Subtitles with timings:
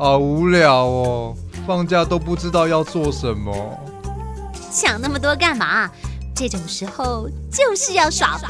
[0.00, 3.54] 好无聊哦，放假都不知道要做什么。
[4.70, 5.90] 想那么多干嘛？
[6.34, 8.48] 这种时候就是要耍废。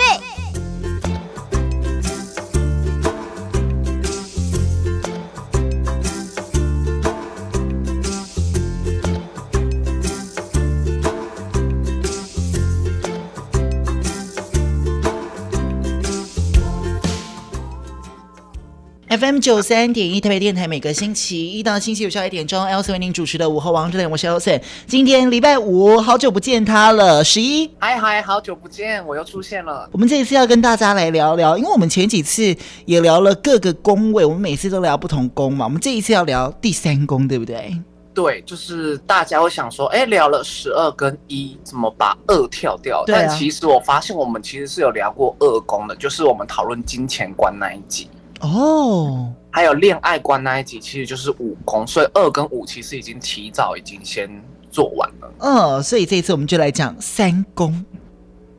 [19.21, 24.59] FM 九三点一台北电台，每个星期一到星期五下午一点钟，Elsa 为您主持的午后王者，我是 Elsa。
[24.87, 29.87] 今天礼拜五，好久不见他了，十一，嗨嗨，好久不见，我又出现了。
[29.93, 32.57] 我们这一次要跟大家来聊聊，因为我们前几次
[32.87, 37.77] 也聊了各个宫位，我们每次都聊不同宫嘛，我们这一次要聊第三宫，对不对？
[38.15, 43.01] 对，就是大家会想说，哎，聊了十二跟一，怎么把二跳掉？
[43.01, 43.05] 啊。
[43.07, 48.09] 但其实我发现，我们其实是有聊过二宫的，就是我们讨论金钱观那一集。
[48.41, 54.29] 哦，还有恋爱观那一集，其实就是五宫，所以二跟五其实已经提早已经先
[54.71, 55.33] 做完了。
[55.39, 57.85] 嗯，所以这一次我们就来讲三宫。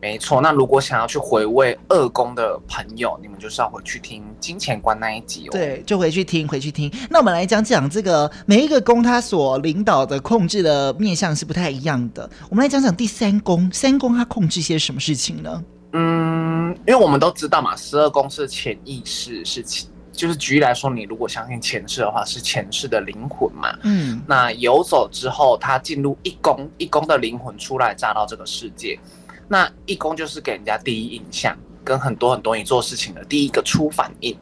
[0.01, 5.51] 没错，那如果想要去回味二宫的朋友，你们就是要回去听金钱观那一集哦。
[5.51, 6.91] 对，就回去听，回去听。
[7.07, 12.27] 那我们来讲讲这个每一个宫，它所领导的控制的面向是不太一样的。
[12.49, 15.63] 我们来讲讲第三宫，三宫它控制些什么事情呢？
[15.93, 16.30] 嗯，
[16.87, 19.63] 因为我们都知道嘛，十二宫是潜意识，是
[20.11, 23.75] 就是举例来说，你如果相信前世的话，是前世的灵魂嘛。
[23.83, 28.99] 嗯，那游走之后，他进入一宫，一宫的灵魂出来，嫁到这个世界。
[29.47, 34.37] 那一宫就是给人家第一印象，跟很多很多你做事情的第一个初反应。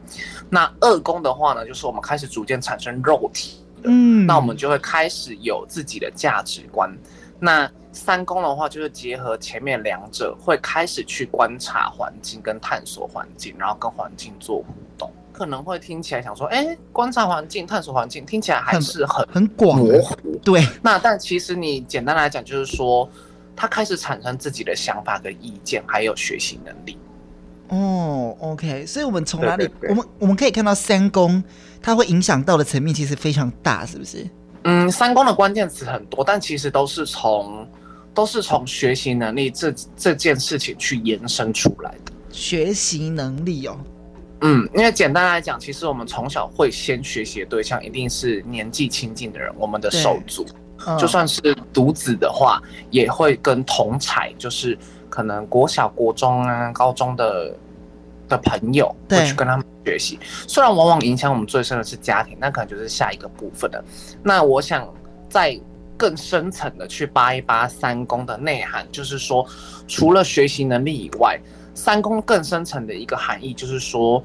[0.49, 6.91] 那二宫的话呢，就是我们开始逐渐产生肉体，嗯，那我们就会开始有自己的价值观。
[7.39, 14.66] 那三宫的话，就是结合前面两者，会开始去观察环境跟探索环境，然后跟环境做互
[14.97, 15.11] 动。
[15.33, 20.15] 可能会听起来想说，哎、欸，观察环境、探索环境，听起来还是很很广模糊。
[20.43, 23.10] 对，那但其实你简单来讲，就是说，
[23.55, 26.98] 他开始产生自己的想法跟意见，还有学习能力。
[27.70, 31.43] 哦，OK，所以我们从哪里，对对对，我们我们可以看到三宫，
[31.81, 34.26] 它会影响到的层面其实非常大，是不是？
[34.64, 37.66] 嗯，三宫的关键词很多，但其实都是从
[38.19, 42.11] 都是从学习能力这这件事情去延伸出来的。
[42.30, 43.77] 学习能力哦，
[44.41, 50.45] 嗯，因为简单来讲，其实我们从小会先学习的对象一定是年纪亲近的人，我们的手足。
[50.85, 51.39] 嗯、就算是
[51.71, 54.77] 独子的话，也会跟同才，就是
[55.09, 57.55] 可能国小、国中啊、高中的
[58.27, 60.19] 的朋友，会去跟他们学习。
[60.45, 63.81] 虽然往往影响我们最深的是家庭，那可能就是下一个部分的。
[64.21, 64.93] 那我想
[65.30, 65.57] 再
[65.99, 69.45] 更深层的去扒一扒三宫的内涵，就是说，
[69.86, 71.37] 除了学习能力以外，
[71.76, 74.23] 三宫更深层的一个含义就是说，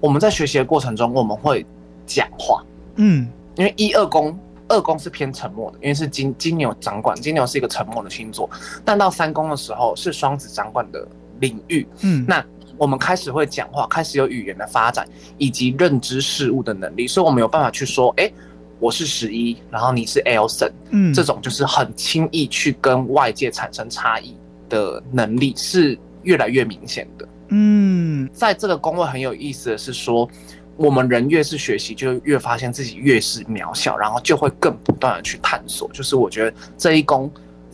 [0.00, 1.66] 我们在学习的过程中，我们会
[2.06, 2.64] 讲话。
[2.96, 4.36] 嗯，因为一二宫。
[4.72, 8.48] 二宫是偏沉默的，因为是金金牛掌管，金牛是一个沉默的星座。
[8.84, 11.04] 但到三宫的时候，是双子掌管的
[11.40, 11.84] 领域。
[12.02, 12.40] 嗯，那
[12.78, 15.04] 我们开始会讲话，开始有语言的发展，
[15.38, 17.08] 以及认知事物的能力。
[17.08, 18.34] 所以，我们有办法去说，哎、欸，
[18.80, 20.72] 我是十一，然后你是 Elson。
[20.90, 24.34] 嗯，这种就是很轻易去跟外界产生差异
[24.68, 27.28] 的能力，是越来越明显的。
[27.50, 30.28] 嗯，在这个工位很有意思的是说。
[30.76, 35.86] 我们人越是学习，就越发现自己越是渺小，然后就会更不断的去探索。
[35.92, 37.30] 就是我觉得这一宫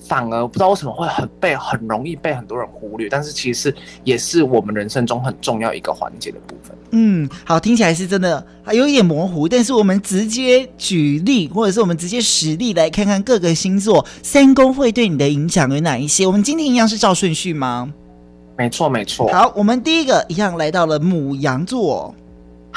[0.09, 3.75] 反而不知道为什么会很被很容易被很多人忽略，但是其实
[4.05, 6.77] 也是我们人生中很重要一个环节的部分。
[6.93, 16.27] 嗯，好，听起来是真的还有一点模糊，但是我们直接举例，或者是我们直接实例来看看各个星座三宫会对你的影响有哪一些。
[16.27, 17.93] 我们今天一样是照顺序吗？
[18.57, 19.29] 没错，没错。
[19.29, 22.15] 好，我们第一个一样来到了母羊座。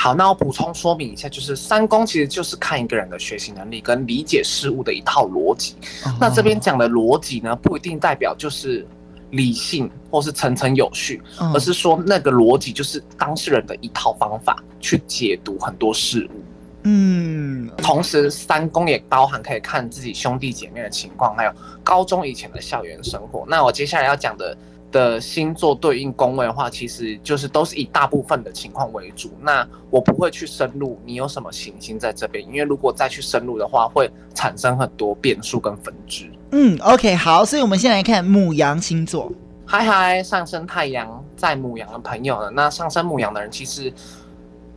[0.02, 5.76] 好，那我补充说明一下，就是三宫其实就是看一个人的学习能力跟理解事物的一套逻辑。
[6.06, 8.88] Uh 那这边讲的逻辑呢，不一定代表就是
[9.32, 16.44] 理性或是层层有序，uh 而是说那个逻辑就是当事人的一套方法去解读很多事物。
[16.84, 21.52] 嗯、uh 同时三宫也包含可以看自己兄弟姐妹的情况，还有
[21.84, 23.44] 高中以前的校园生活。
[23.50, 24.57] 那我接下来要讲的。
[24.91, 29.31] 的星座对应宫位的话，其实就是都是以大部分的情况为主。
[29.41, 32.45] 那我不会去深入，你有什么行星在这边？
[32.47, 36.30] 因为如果再去深入的话，会产生很多变数跟分支。
[36.51, 39.31] 嗯，OK，好，所以我们先来看母羊星座。
[39.65, 42.50] 嗨嗨，上升太阳在母羊的朋友呢？
[42.56, 43.94] 那上升母羊的人，其实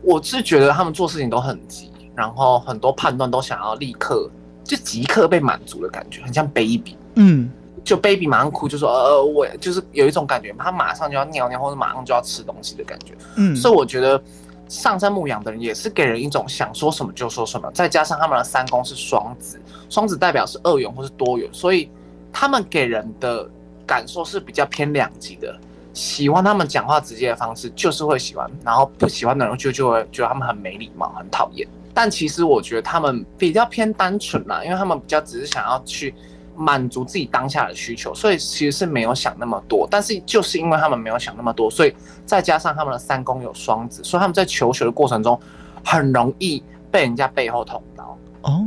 [0.01, 4.29] 我是觉得他们做事情都很急，然后很多判断都想要立刻
[4.63, 6.95] 就即刻被满足的感觉，很像 baby。
[7.15, 7.51] 嗯。
[7.83, 13.13] 就 baby 马上哭，就说呃，我就是有一种感觉，他马上就要尿尿，或者马上就要吃东西的感觉。
[13.35, 14.21] 嗯，所以我觉得
[14.69, 19.59] 上山牧羊的人也是给人一种想说什么就说什么，再加上他们的三宫是双子，
[19.89, 21.89] 双子代表是二元或是多元，所以
[22.31, 23.49] 他们给人的
[23.85, 25.55] 感受是比较偏两极的。
[25.93, 31.67] 喜欢他们讲话直接的方式就是会喜欢，然后不喜欢的人就就会觉得他们很没礼貌、很讨厌。
[31.93, 36.11] 但其实我觉得他们比较偏单纯啦，因为他们比较只是想要去
[36.55, 39.87] 满足自己当下的需求，所以其实是没有想那么多。
[39.89, 41.95] 但是就是因为他们没有想那么多，所以
[42.25, 45.39] 再加上他们的三宫有双子，所以他们在求学的过程中
[45.83, 48.17] 很容易被人家背后捅刀。
[48.43, 48.65] 哦，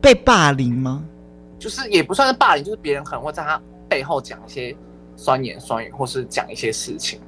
[0.00, 1.04] 被霸凌吗？
[1.58, 4.74] 就是也不算是霸凌，就是别人可能会在他背后讲一些
[5.16, 7.20] 酸言酸语，或是讲一些事情。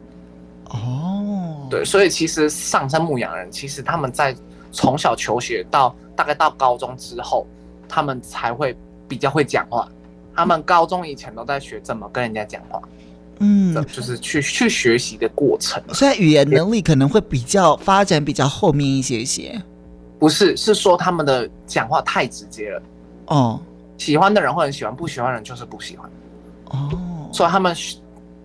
[0.70, 4.34] 哦，对，所以其实上升牧羊人，其实他们在
[4.70, 7.46] 从小求学到大概到高中之后，
[7.86, 8.74] 他们才会
[9.12, 9.86] 比较会讲话。
[10.34, 12.80] 他们高中以前都在学怎么跟人家讲话，
[13.40, 15.82] 嗯，就是去去学习的过程。
[15.92, 19.60] 所以语言能力可能会比较发展比较后面一些些。
[20.18, 22.82] 不是，是说他们的讲话太直接了。
[23.26, 23.60] 哦，
[23.98, 26.10] 喜欢的人会很喜欢，不喜欢的人就是不喜欢。
[26.70, 27.76] 哦，所以他们。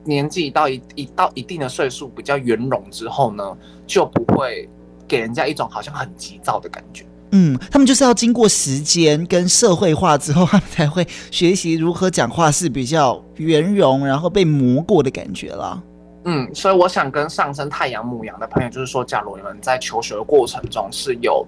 [0.04, 3.44] 年纪到一一到一定的岁数，比较圆融之后呢，
[3.86, 4.70] 就不会
[5.06, 7.06] 给人家一种好像很急躁的感觉。
[7.32, 15.84] 嗯，他们就是要经过时间跟社会化之后，他们才会学习如何讲话是比较圆融，然后被磨过的感觉了。
[16.26, 21.46] 嗯，所以我想跟上升太阳母羊的朋友，就是说，假如你们在求学的过程中是有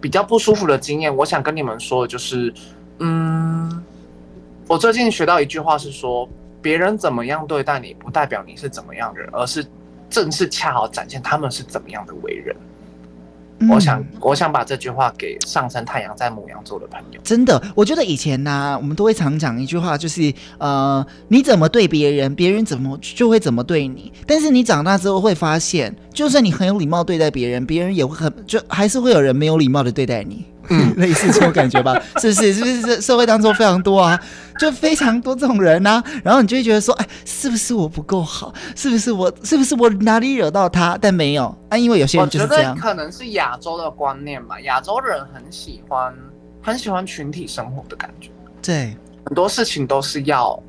[0.00, 2.52] 比较不舒服的经验，我想跟你们说的就是，
[2.98, 3.82] 嗯，
[4.66, 6.28] 我最近学到一句话是说。
[6.60, 9.64] 别人怎么样对待你，不代表你是怎么样的人，而是
[10.10, 12.54] 正是恰好展现他们是怎么样的为人。
[13.60, 17.20] 嗯、我想，我想把这句话给上升太阳在牡羊座的朋友。
[17.24, 24.12] 真的，我觉得以前呢、啊，我们都会常讲一句话，就是呃，你怎么对别人，别人怎么就会怎么对你。
[24.26, 30.44] 但是你长大之后会发现，就算你很有礼貌对待别人，别人也会很就还是会有人没有礼貌的对待你。
[30.70, 32.52] 嗯， 类似这种感觉吧，是 不是？
[32.52, 32.82] 是不是？
[32.82, 34.18] 这社会当中非常多啊，
[34.58, 36.02] 就非常多这种人啊。
[36.22, 38.52] 然后你就会觉得说，哎，是不是我不够好？
[38.76, 39.32] 是不是我？
[39.42, 40.98] 是不是我哪里惹到他？
[41.00, 42.72] 但没有啊，因为有些人就是这样。
[42.72, 46.14] 我觉得可能是亚洲的观念吧，亚洲人很喜欢
[46.62, 48.30] 很喜欢群体生活的感觉。
[48.60, 50.60] 对，很多事情都是要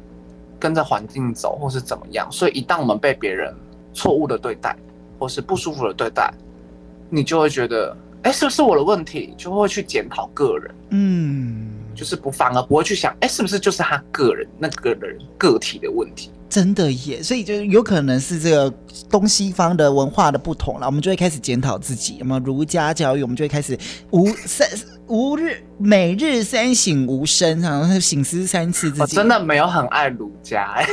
[0.59, 2.27] 跟着环境走，或是怎么样。
[2.31, 3.53] 所以一旦我们被别人
[3.93, 4.75] 错误的对待，
[5.17, 6.31] 或是不舒服的对待，
[7.09, 7.95] 你就会觉得。
[8.23, 9.33] 哎，是不是我的问题？
[9.37, 16.29] 就会去检讨个人，嗯，就是不反而不会去想，哎，是不是就是他个人那个人个体的问题？
[16.49, 18.73] 真的耶，所以就有可能是这个
[19.09, 22.17] 东西方的文化的不同了，我们就会开始检讨自己。
[22.19, 23.77] 那么儒家教育，我们就会开始
[24.09, 24.67] 无三
[25.05, 29.01] 无日每日三省吾身，然后醒思三次自己。
[29.01, 30.87] 我真的没有很爱儒家，哎，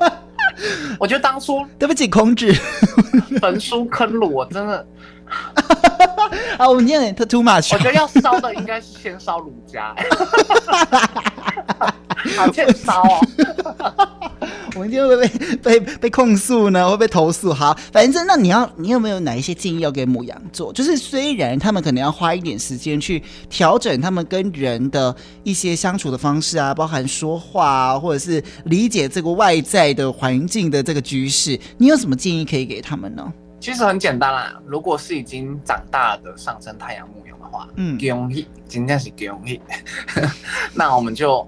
[0.98, 2.52] 我觉得当初对不起孔子
[3.40, 4.86] 焚书坑儒，我真的。
[6.58, 7.74] 啊，我们今天他 too much。
[7.74, 9.94] 我觉得要烧的应该是先烧儒家，
[12.36, 13.20] 好欠烧哦。
[14.74, 16.90] 我们今天会被被被控诉呢？
[16.90, 17.50] 会被投诉？
[17.52, 20.70] 好，反正那你要你有没有哪一些建议要给母羊做？
[20.70, 25.14] 就是虽然他们可能要花一点时间去调整他们跟人的
[25.44, 33.32] 一些相处的方式啊，包含说话啊，或者是理解这个外在的环境的这个局势，你有什么建议可以给他们呢？
[33.58, 39.60] 其实很简单啦，如果是已经长大的上升太阳木羊的话，嗯，容易，今天是容易，
[40.74, 41.46] 那我们就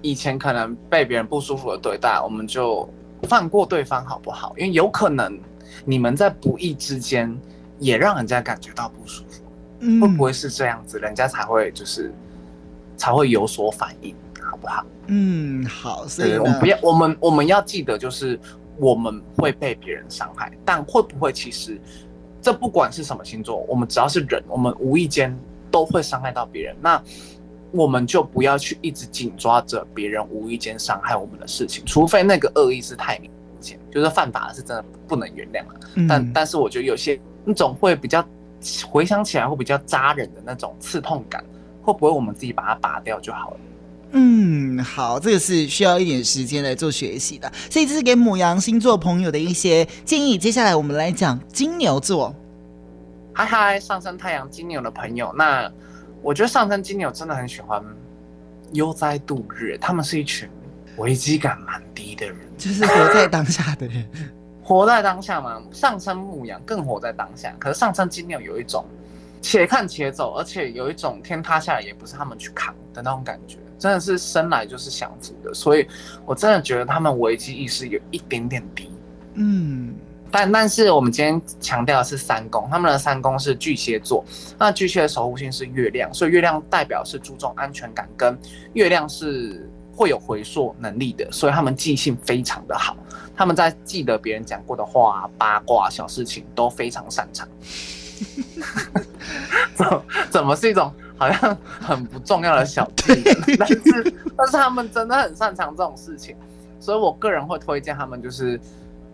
[0.00, 2.88] 以前可能被别人不舒服的对待，我们就
[3.24, 4.54] 放过对方好不好？
[4.56, 5.38] 因为有可能
[5.84, 7.36] 你们在不意之间
[7.78, 9.42] 也让人家感觉到不舒服，
[9.80, 12.14] 嗯，会不会是这样子，人家才会就是
[12.96, 14.86] 才会有所反应，好不好？
[15.08, 18.38] 嗯，好，所以我们不要，我们我们要记得就是。
[18.78, 21.80] 我们会被别人伤害，但会不会其实，
[22.42, 25.36] 这不管是什么星座，我们只要是人，我们无意间
[25.70, 26.76] 都会伤害到别人。
[26.80, 27.02] 那
[27.70, 35.80] 我们就不要去一直紧抓着别人无意间伤害我们的事情，除非那个恶意是太明显，就是犯法是真的不能原谅了。
[35.94, 38.24] 嗯、但但是我觉得有些那种会比较
[38.88, 41.44] 回想起来会比较扎人的那种刺痛感，
[41.82, 43.56] 会不会我们自己把它拔掉就好了？
[44.16, 50.38] 嗯，好，这个是需要一点时间来做学习的，所以这是给母羊星座朋友的一些建议。
[50.38, 52.32] 接下来我们来讲金牛座。
[53.32, 55.68] 嗨嗨，上升太阳金牛的朋友，那
[56.22, 57.82] 我觉得上升金牛真的很喜欢
[58.72, 60.48] 悠哉度日，他们是一群
[60.96, 64.08] 危机感蛮低的人，就是活在当下的人，
[64.62, 65.60] 活在当下嘛。
[65.72, 68.86] 上升母羊更活在当下，可是上升金牛有一种
[69.42, 73.58] 且看且走，而且有一种天塌下来也不是他们去扛的那种感觉。
[73.78, 75.86] 真的是生来就是享福的，所以
[76.24, 78.90] 我真的觉得他们危机意识有一点点低。
[79.34, 79.94] 嗯，
[80.30, 84.24] 但但是我们今天强调的是三宫，他们的三宫是巨蟹座，
[84.58, 88.38] 那巨蟹的守护星是月亮，所以月亮代表是注重安全感，跟
[88.72, 92.96] 月亮是会有回溯能力的，所以他们记性非常的好，
[93.36, 97.48] 他们在记得别人讲过的话、八卦、小事情都非常擅长。
[99.76, 99.86] 怎
[100.30, 103.56] 怎么是一种好像很不重要的小技能？
[103.58, 106.36] 但是但是他们真的很擅长这种事情，
[106.80, 108.60] 所以我个人会推荐他们，就是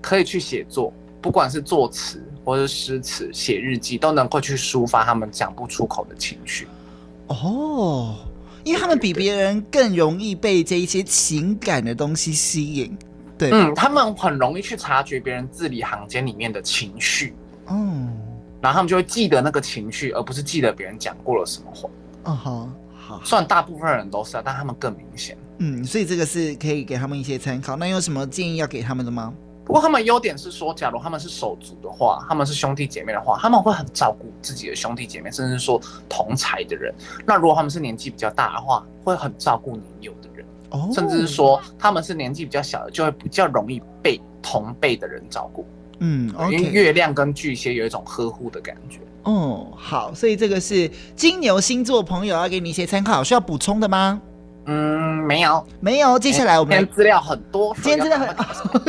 [0.01, 0.93] 可以去写作。
[1.23, 6.67] 不管是作词或是诗词、写日记，都能够去抒发他们讲不出口的情绪。
[7.27, 8.17] 哦，
[8.65, 12.97] 因为他们比别人更容易被这一些情感的东西吸引。
[13.37, 17.35] 对，嗯，他们很容易去察觉别人字里行间里面的情绪。
[17.69, 18.11] 嗯，
[18.61, 21.89] 然后他们就会记得那个情绪，而不是记得别人讲过了什么话。
[22.25, 25.37] 嗯哼，好，虽然大部分人都是啊，但他们更明显。
[25.59, 27.77] 嗯，所以这个是可以给他们一些参考。
[27.77, 29.33] 那有什么建议要给他们的吗？
[29.65, 36.93] 不过他们优点是说，假如他们是手足的话，他们是兄弟姐妹的话，他们会很照顾自己的兄弟姐妹，甚至说同才的人。
[37.25, 45.65] 那如果他们是年纪比较大的话，会很照顾年幼的人，哦，甚至是说他们是年纪比较小的，就会比较容易被同辈的人照顾。
[46.01, 48.99] 嗯，okay，因为月亮跟巨蟹有一种呵护的感觉。
[49.23, 54.21] 哦，好，所以这个是金牛星座朋友要给你一些参考，需要补充的吗？
[54.67, 56.19] 嗯，没有，没有。
[56.19, 58.35] 接下来我们资料很多，今天资料很。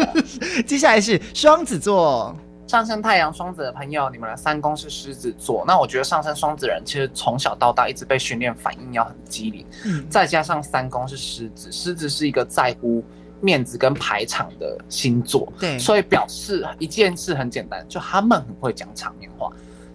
[0.66, 2.36] 接下来是双子座，
[2.68, 5.64] 上升太阳双子的朋友，你们的三宫是狮子座。
[5.68, 13.04] 那我觉得上升双子人其实从小到大一直被训练反应要很机灵，嗯，再加上三宫是狮子，狮子是一个在乎
[13.42, 19.52] 面子跟排场的星座，对，所以表示一件事很简单，就他们很会讲场面话，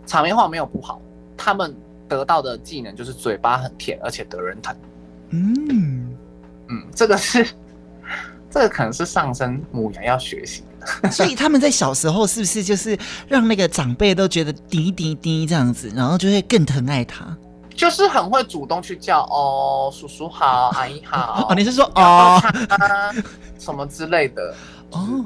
[0.06, 1.00] 场面话没有不好，
[1.36, 1.74] 他们
[2.08, 4.76] 得到的技能就是嘴巴很甜，而且得人疼。
[5.30, 6.16] 嗯
[6.68, 7.46] 嗯，这个是，
[8.50, 11.10] 这个可能是上升母羊要学习的。
[11.10, 17.36] 所以他们在小时候是不是就是让那个长辈都觉得滴滴滴这样子，然后就会更疼爱他？
[17.76, 21.46] 就是很会主动去叫哦，叔叔好， 阿姨好。
[21.48, 22.40] 哦，你是说哦，
[23.58, 24.54] 什么之类的？
[24.92, 25.24] 哦，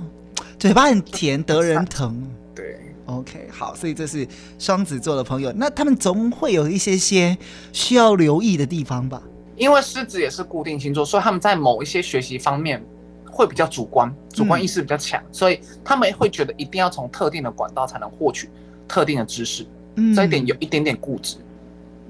[0.59, 2.29] 嘴巴很甜，得人疼。
[2.55, 4.27] 对，OK，好，所以这是
[4.59, 7.39] 双子座的朋友，那他们总会有一些些
[7.73, 9.23] 需要留意的地方吧？
[9.57, 12.83] 因为狮子也是固定星座，所以他们在某一些学习方面
[13.31, 18.51] 会比较主观，主观意识比较强，嗯，所以他们会觉得一定要从特定的管道才能获取
[18.89, 19.67] 特定的知识，
[19.97, 21.37] 嗯，这一点有一点点固执，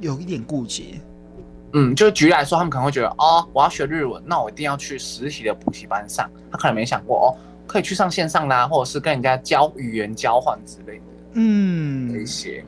[0.00, 1.00] 有一点顾忌。
[1.72, 6.28] 嗯，就举例来说，他们可能会觉得，哦，我要学日文，那我一定要去实体的补习班上。
[6.50, 7.28] 他可能没想过，哦，
[7.66, 11.04] 可以去上线上啦，或者是跟人家交语言交换之类的，
[11.34, 12.64] 嗯，这些。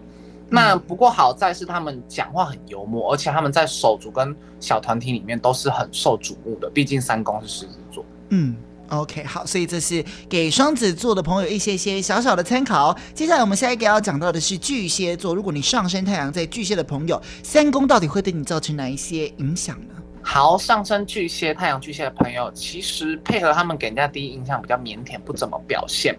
[0.48, 6.70] 那不过好在是他们讲话很幽默，而且他们在手足跟小团体里面都是很受瞩目的。
[6.70, 8.04] 毕竟三公是狮子座。
[8.28, 8.54] 嗯
[8.88, 12.96] ，OK，好，所以这是给双子座的朋友一些些小小的参考。
[13.14, 15.34] 接下来我们下一个要讲到的是巨蟹座。
[15.34, 19.94] 如果你上升太阳在巨蟹的朋友，三宫到底会对你造成哪一些影响呢？
[20.24, 26.16] 好，上升巨蟹、太阳巨蟹的朋友，其实配合他们给人家第一印象比较腼腆，不怎么表现。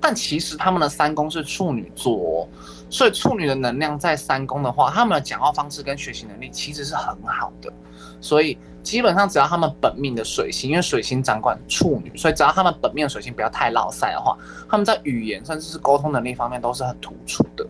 [0.00, 2.48] 但其实他们的三宫是处女座哦。
[2.88, 7.72] 所以处女的能量在三宫的话，他们的讲话方式跟学习能力其实是很好的。
[8.20, 14.36] 所以基本上只要他们本命的水星，因为水星掌管处女，所以只要他们本命的水星不要太落塞的话，
[14.68, 17.66] 他们在语言甚至是沟通能力方面都是很突出的。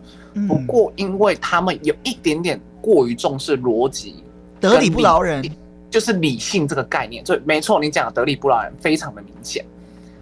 [0.47, 4.23] 不过因为他们有一点点过于重视逻辑，
[4.59, 5.43] 得理不饶人，
[5.89, 7.25] 就是理性这个概念。
[7.25, 9.65] 所以没错，你讲的得理不饶人非常的明显，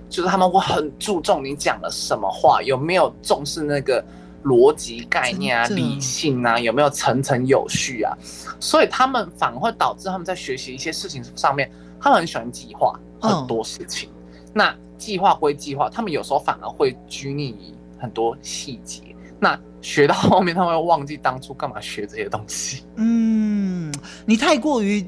[0.09, 4.03] 就是他们会很注重你讲了什么话，有没有重视那个。
[4.43, 8.13] 逻辑概念啊，理性啊，有没有层层有序啊？
[8.59, 14.09] 所以他们反而会导致他们在学习一些事情上面，他们很喜欢计划很多事情。
[14.09, 14.13] 哦、
[14.53, 19.01] 那计划归计划，他们有时候反而会拘泥于很多细节。
[19.39, 22.83] 那学到后面，他们会忘记当初干嘛学这些东西。
[22.95, 23.93] 嗯，
[24.25, 25.05] 你太过于。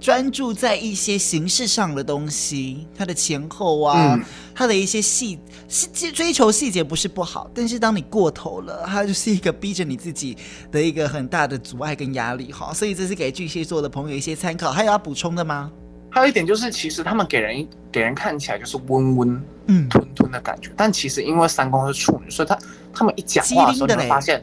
[0.00, 10.36] 专注在一些形式上的东西，它的前后啊，嗯、它的一些细细追求细节不是不好，但是当你过头了，它就是一个逼着你自己
[10.70, 12.72] 的一个很大的阻碍跟压力哈。
[12.72, 14.70] 所以这是给巨蟹座的朋友一些参考。
[14.70, 15.70] 还有要补充的吗？
[16.10, 22.58] 还有一点就是，其实他们给人给人看起来就是温温嗯吞吞的感觉，嗯、但其实因为三宫是处女，所以他
[22.92, 24.42] 他们一讲话的时候，你会发现。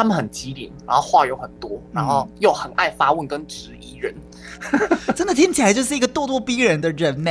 [0.00, 4.14] 他们很机灵，然后话有很多，然后又很爱发问跟质疑人，
[5.14, 7.30] 真的听起来就是一个咄咄逼人的人呢，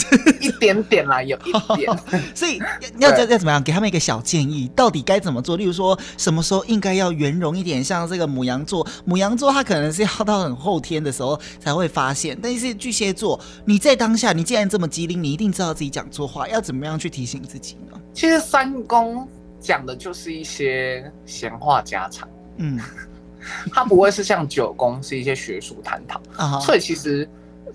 [0.38, 1.90] 一点点啦，有一点。
[2.36, 2.58] 所以
[2.98, 5.56] 要要要怎么样给他们一个小建议，到底该怎么做？
[5.56, 17.98] 例如说什么时候应该要圆融一点，像这个母羊座，母羊座他可能是要到很后天的时候才会发现，但是巨蟹座，你在当下，你既然这么机灵，你一定知道自己讲错话，要怎么样去提醒自己呢？
[18.12, 19.26] 其实三宫。
[19.60, 22.80] 讲的就是一些闲话家常，嗯，
[23.70, 27.28] 他不会是像九宫是一些学术探讨啊，所以其实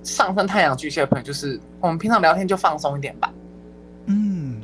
[0.04, 3.32] 上升太阳巨蟹的朋友，就是我们平常聊天就放松一点吧，
[4.08, 4.60] 嗯，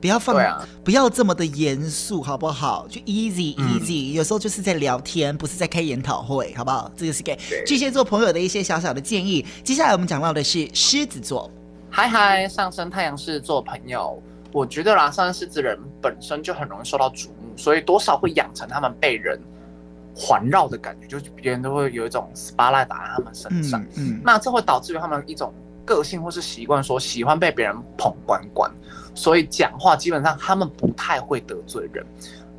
[0.00, 2.86] 不要放，啊、不要这么的严肃，好不好？
[2.88, 6.90] 就 easy easy，、嗯、有时候就是在聊天，不是在开研讨会，好不好？
[6.96, 9.44] 这个是给巨蟹座朋友的一些小小的建议。
[9.64, 11.50] 接下来我们讲到的是狮子座，
[11.90, 14.22] 嗨嗨，上升太阳狮子座朋友。
[14.52, 19.40] 我觉得啦，上升狮子人本身就很容易受到瞩目，所以多少会养成他们被人
[20.14, 23.80] 环绕的感觉，就是别人都会有一种 spotlight 打在他们身上。
[23.94, 25.52] 嗯，嗯，那这会导致于他们一种
[25.84, 28.70] 个性或是习惯，说喜欢被别人捧关关，
[29.14, 32.04] 所以讲话基本上他们不太会得罪人，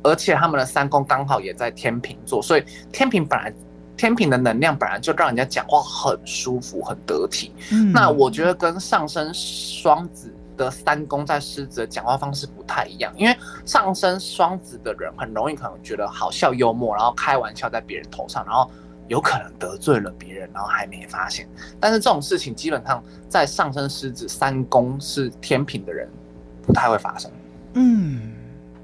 [0.02, 3.52] 而且他们的三宫刚好也在天秤座，所以天秤本来
[3.98, 7.52] 天秤的能量本来就让人家讲话很舒服、很得体。
[7.70, 10.32] 嗯，那我觉得跟上升双子。
[10.64, 18.70] 的三宫在狮子的讲话方式不太一样，因为上升双子的人很容易可能觉得好笑幽默，然后开玩笑在别人头上，然后
[19.08, 21.48] 有可能得罪了别人，然后还没发现。
[21.78, 26.08] 但是这种事情基本上在上升狮子三宫是天平的人
[26.66, 27.30] 不太会发生。
[27.74, 28.32] 嗯，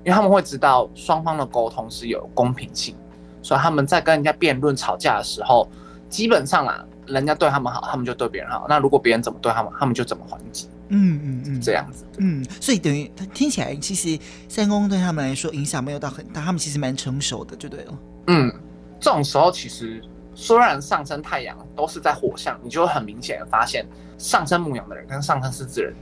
[0.04, 2.94] 因为他们会知道双方的沟通是有公平性，
[3.42, 5.68] 所以他们在跟人家辩论吵架的时候，
[6.08, 8.66] 基本上啊，人家对他们好，他们就对别人好。
[8.68, 10.68] 那如果别人怎么对他们，他们就怎么还击。
[10.88, 14.18] 嗯嗯嗯，这样子，嗯，所以等于他听起来，其实
[14.48, 17.98] 三公对他们来说影响没有到很大，他们其实蛮成熟的，就对了。
[18.28, 18.52] 嗯，
[19.00, 20.02] 这种时候其实
[20.34, 23.86] 虽然上升太阳都是在火象，你就会很明显的发现，
[24.18, 25.94] 上升牧羊的人跟上升狮子人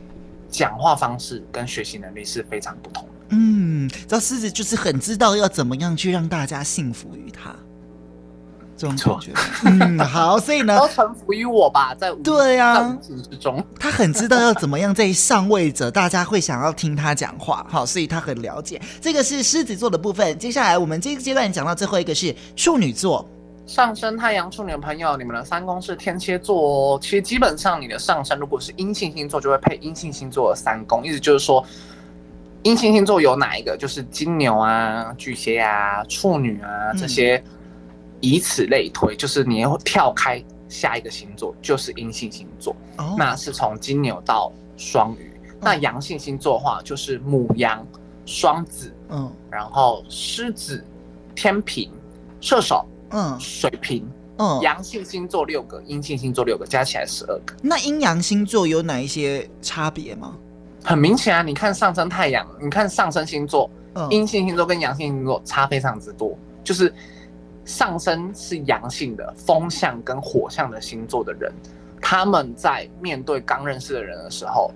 [0.48, 3.10] 讲话方式跟学习能力是非常不同的。
[3.30, 7.54] 嗯，知道狮子就是很知道要怎么样去让大家信服于他。
[8.76, 9.32] 这种感觉，
[9.64, 18.78] 嗯，好，所以呢，都臣服于我吧，在对呀、啊，之中，他很知道要怎么样在上位者，大家会想要听他讲话，好，所以他很了解。
[19.00, 23.26] 这个是狮子座的部分，接下来我们这个阶段讲到最后一个是处女座，
[23.66, 26.98] 上升太阳处女的朋友，你们的三宫是天蝎座哦。
[27.00, 31.64] 其实基本上你的上升如果是阴性星座，就会配阴性星座的三宫，意思就是说，
[32.62, 37.36] 阴性星座有哪一个，就是金牛啊、巨蟹啊、处女啊这些。
[37.36, 37.52] 嗯
[38.26, 42.74] 以此类推，就是你要跳开下一个星座，就是阴性星座。
[42.98, 45.30] 哦，那是从金牛到双鱼。
[45.52, 45.58] 哦。
[45.60, 47.86] 那阳性星座的话，就是母羊、
[48.24, 50.84] 双子，嗯，然后狮子、
[51.36, 51.88] 天平、
[52.40, 54.04] 射手，嗯，水瓶，
[54.38, 57.54] 嗯，阳性星座六个，阴性星座六个，加起来十二个。
[57.62, 60.36] 那阴阳星座有哪一些差别吗？
[60.82, 63.70] 很明显啊，你看上升太阳，你看上升星座，
[64.10, 66.92] 阴性星座跟阳性星座差非常之多，就是。
[67.66, 71.52] 上升是阳性的风象跟火象的星座的人，
[72.00, 74.70] 他们在面对刚认识的人的时候，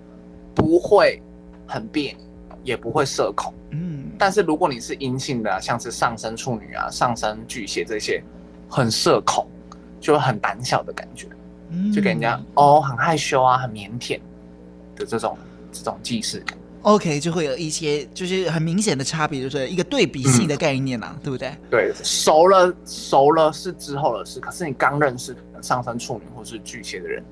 [0.55, 1.23] 不会
[1.69, 2.21] 很别扭，
[2.65, 3.55] 也不会社恐。
[3.71, 8.21] 嗯，但是如果你是阴性的，像是上升处女啊、上升巨蟹这些，
[8.69, 9.47] 很社恐，
[10.01, 11.29] 就很胆小的感觉，
[11.95, 14.21] 就给人家哦很害羞啊、很腼腆
[14.97, 15.39] 的这种
[15.71, 16.59] 这种既视感。
[16.83, 21.53] OK，就会有一些就是很明显的差别，就是一个对比性的概念啊，嗯、对不对？
[21.71, 27.23] 对，熟了熟了是之后的事，可是你刚认识上升处女或是巨蟹的人，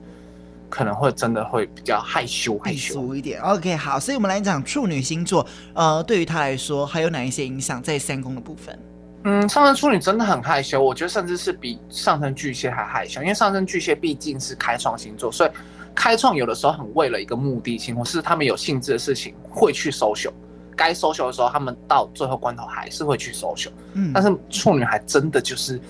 [0.68, 3.40] 可能会真的会比较害羞害羞一点。
[3.40, 8.78] OK，好，所以我们来讲处女星座，呃，对于他来说还有哪一些影响在三宫的部分？
[9.24, 15.50] 嗯，上升处女真的很害羞，我觉得甚至是比上升巨蟹还害羞，因为上升巨蟹毕竟是开创星座，所以。
[15.98, 20.30] 开创有的时候很为了一个目的性，或是他们有兴致的事情会去 social，
[20.76, 23.72] 该 social 的时候，他们到最后关头还是会去 social。
[23.94, 25.80] 嗯，但是处女还真的就是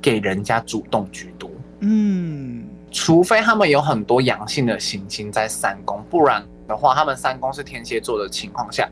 [0.00, 1.48] 给人家主动居多。
[1.78, 8.90] 嗯，除非他们有很多阳性的行星在三宫，不然的话，他们三宫是天蝎座的情况下，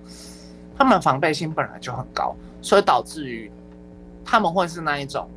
[0.78, 3.50] 他们防备心本来就很高，所以导致于
[4.24, 5.28] 他们会是那一种，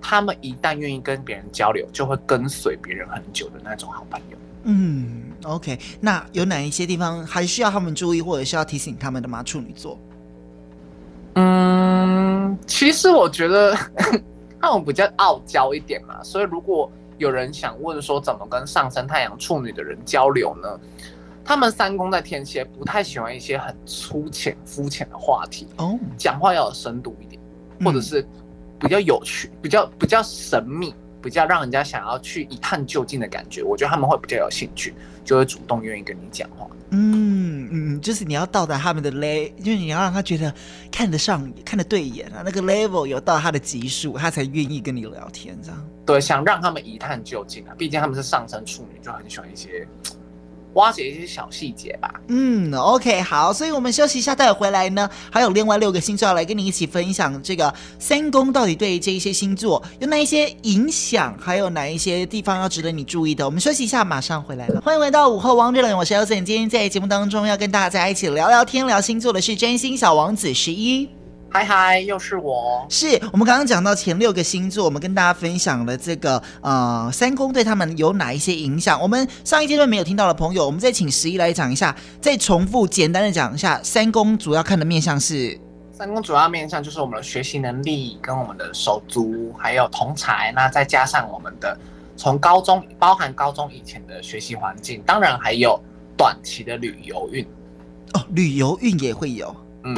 [0.00, 4.36] 他们一旦愿意跟别人交流，就会跟随别人很久的那种好朋友。
[4.64, 9.42] 嗯，OK，那有哪一些地方还需要他们注意，或者是要提醒他们的吗？
[9.42, 9.98] 处女座，
[11.34, 13.74] 嗯，其实我觉得
[14.60, 20.80] 他们比较傲娇一点嘛，所以如果有人想问说怎么跟上升太阳处女的人交流呢？
[21.42, 27.40] 他们三宫在天蝎，不太喜欢一些很粗浅、肤浅的话题哦，讲话要有深度一点，
[27.82, 28.24] 或者是
[28.78, 36.66] 比较有趣，比较比较神秘，比较让人家想要去一探究竟的感觉，我觉得他们会比较有兴趣，就会主动愿意跟你讲话。
[36.90, 40.52] 嗯嗯，就是你要到达他们的 level，就是你要让他觉得
[40.90, 45.86] 看得上眼、看得对眼啊，那个 level 有到他的级数，他才愿意跟你聊天，这样。
[46.04, 49.86] 对，想让他们一探究竟啊，毕竟他们是上升处女，就很喜欢一些。
[50.74, 52.12] 挖掘一些小细节吧。
[52.28, 63.44] 嗯，OK，好，所以我们休息一下，待会回来呢，还有另外六个星座要来跟你一起分享这个三宫到底对这一些星座有哪一些影响，还有哪一些地方要值得你注意的。
[63.44, 64.80] 我们休息一下，马上回来了。
[64.80, 71.19] 欢迎回到午后王者伦，我是 Elson，今天在节目当中要跟大家一起聊聊天、聊星座的是真心小王子十一。
[71.52, 72.86] 嗨嗨，又是我。
[72.88, 79.00] 是我们刚刚讲到前六个星座，我们跟大家分享了这个呃三宫对他们有哪一些影响。
[79.02, 85.58] 我们上一阶段没有听到的朋友，我们再请十一来讲一下，再重复简单的讲一下三宫主要看的面向是。
[85.90, 91.76] 三宫主要面向就是我们的学习能力跟我们的手足，还有同才，那再加上我们的
[92.16, 95.78] 从高中包含高中以前的学习环境，当然还有
[96.16, 97.44] 短期的旅游运。
[98.14, 99.96] 哦，旅游运也会有，嗯。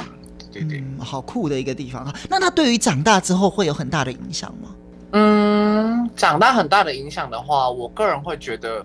[0.52, 2.14] 对对、嗯，好酷的一个地方啊！
[2.28, 4.74] 那它对于长大之后会有很大的影响吗？
[5.12, 8.84] 嗯，长大很大的影响的话，我个人会觉得，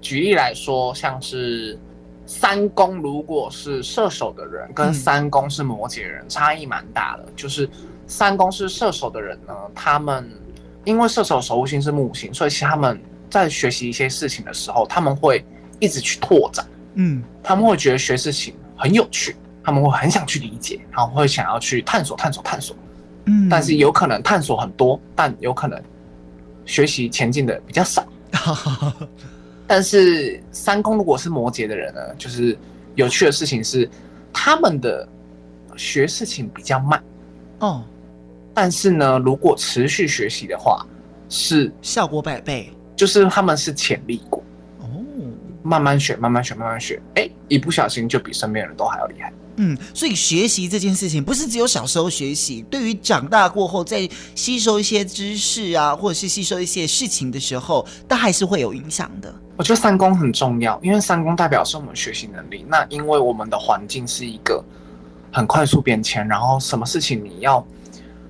[0.00, 1.78] 举例来说，像是
[2.26, 7.26] 三宫如果是射手的人，跟三宫是摩羯人，嗯、差异蛮大的。
[7.34, 7.68] 就是
[8.06, 10.30] 三宫是射手的人呢，他们
[10.84, 15.44] 因为射手守护星是木星，所以其实他们在学习一些事情的时候，他们会
[15.80, 16.64] 一直去拓展。
[16.94, 19.34] 嗯，他们会觉得学事情很有趣。
[19.64, 22.76] 他们会很想去理解，然后会想要去探索、探索、探索。
[23.24, 25.82] 嗯，但是有可能探索很多，但有可能
[26.66, 28.06] 学习前进的比较少。
[29.66, 32.56] 但是三宫如果是摩羯的人呢，就是
[32.96, 33.88] 有趣的事情是，
[34.30, 35.08] 他们的
[35.74, 37.02] 学事情比较慢。
[37.60, 37.82] 哦，
[38.52, 40.84] 但是呢，如果持续学习的话，
[41.30, 42.70] 是效果百倍。
[42.94, 44.44] 就是他们是潜力股。
[44.80, 44.86] 哦，
[45.62, 49.32] 慢慢学，慢慢学，慢慢学，哎，一不小心就比身边人都还要厉害。
[49.56, 59.34] 嗯，所以学习这件事情不是只有小时候学习，对于长大过后再吸收一些知识啊，或者是吸收一些事情的时候，它还是会有影响的。
[59.56, 62.64] 我觉得三公很重要，因为三公代表是我们学习能力。
[62.68, 64.64] 那因为我们的环境是一个
[65.30, 67.64] 很快速变迁，然后什么事情你要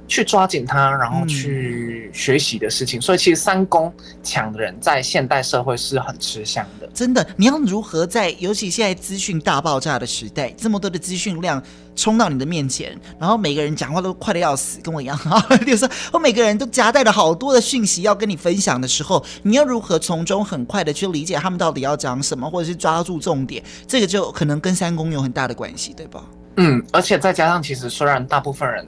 [0.07, 6.87] 去抓紧它，然后去学习的事情，嗯、所以其实三宫强的人在现代社会是很吃香的。
[6.93, 11.62] 真的，你要如何在尤其现在资讯大爆炸的时代，这么多的资讯量
[11.97, 26.23] 冲到你的面前，然后每个人讲话都快的要死，跟我一样啊，比 如说我每个人都夹带了好多的讯息要跟你分享的时候，你要如何从中很快的去理解他们到底要讲什么，或者是抓住重点，这个就可能跟三宫有很大的关系，对吧？
[26.57, 28.87] 嗯，而且再加上，其实虽然大部分人。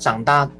[0.00, 0.50] 长大，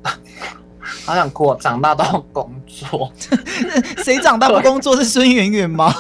[1.07, 1.55] 好想哭。
[1.55, 3.11] 长大都要工作，
[4.05, 5.91] 谁长大不工作是孙媛媛吗？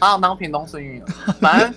[0.00, 1.04] 好 想当屏东孙媛媛。
[1.40, 1.72] 反正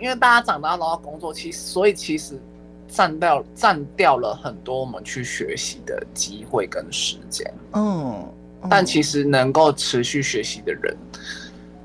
[0.00, 2.40] 因为大家长大都要工作，其实所以其实
[2.88, 7.46] 占掉占掉了很多我们去学习的机会跟时间。
[7.74, 8.26] 嗯，
[8.70, 10.96] 但其实能够持续学习的人，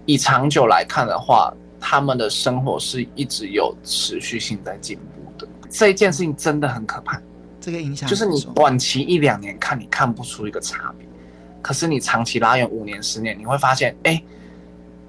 [0.06, 5.19] 以长久来看的话，他们的生活是一直有持续性在进步。
[5.70, 7.22] 这一件事情真的很可怕，
[7.62, 11.08] 这个影响就是你短期一两年看你看不出一个差别，
[11.62, 14.22] 可是你长期拉远五年十年，你会发现，哎，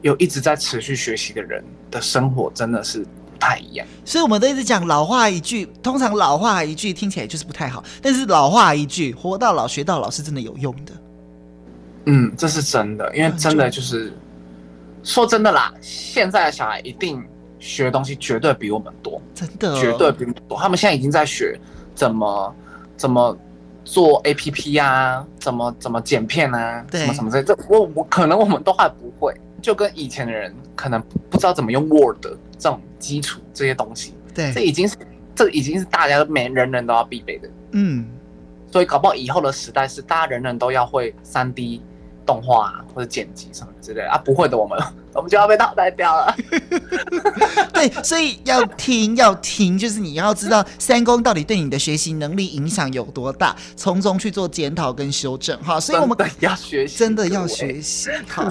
[0.03, 3.87] 有一直在持续学习的人的生活真的是不太一样。
[4.05, 10.93] 所以我们都一直讲老话一句，通常老话一句听起来就是不太好，但是老话一句，活到老学到老是真的有用的。
[12.05, 14.13] 嗯，这是真的，因为真的就是
[15.03, 17.25] 说真的啦，现在的小孩一定。
[17.61, 20.59] 学的东西绝对比我们多，真的，绝对比我们多。
[20.59, 21.57] 他们现在已经在学
[21.95, 22.55] 怎么
[22.97, 23.37] 怎么
[23.85, 34.15] 做 APP 啊，怎么怎么剪片啊，什么什么之类这我我可能我们都还不会，就跟以前的人可能不知道怎么用 Word 这种基础这些东西。
[34.35, 34.97] 对，这已经是
[35.35, 37.49] 这已经是大家每人人都要必备的。
[37.73, 38.07] 嗯，
[38.73, 41.83] 所以搞不好以后的时代是大家人人都要会三 D
[42.25, 44.79] 动画啊，或者剪辑什么之类的啊，不会的我们。
[45.15, 46.37] 我们就要被淘汰掉了。
[47.73, 55.59] 对，所以要听要听，就是你要知道三公到底对你的学习能力影响有多大，从中去做检讨跟修正。
[55.63, 58.11] 哈，所以我们要学习，真的要学习。
[58.29, 58.49] 好，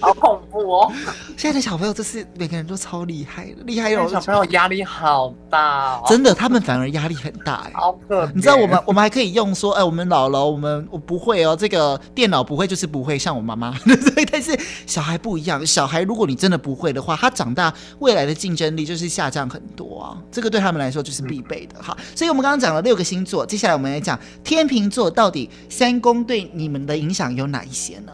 [0.00, 0.92] 好恐怖哦！
[1.36, 7.72] 现在的小朋友，就是每个人都超厉害的，厉害有小朋友压力好大，哦真的，他们反而压力很大哎。
[7.74, 13.74] 好可，你知道我们我们还可以用说，哎，我们老了，我们我不会哦，这个电脑不会就是不会，像我妈妈。
[14.14, 20.22] 对，但是小孩不一样，小孩如果你真的不会的话，他长大未来的竞争力就是下降很多啊。
[20.30, 21.82] 这个对他们来说就是必备的。
[21.82, 28.12] 好，所以我们刚刚讲了六个星座，接下来我们来讲天秤座到底三宫对你们的影响有哪一些呢？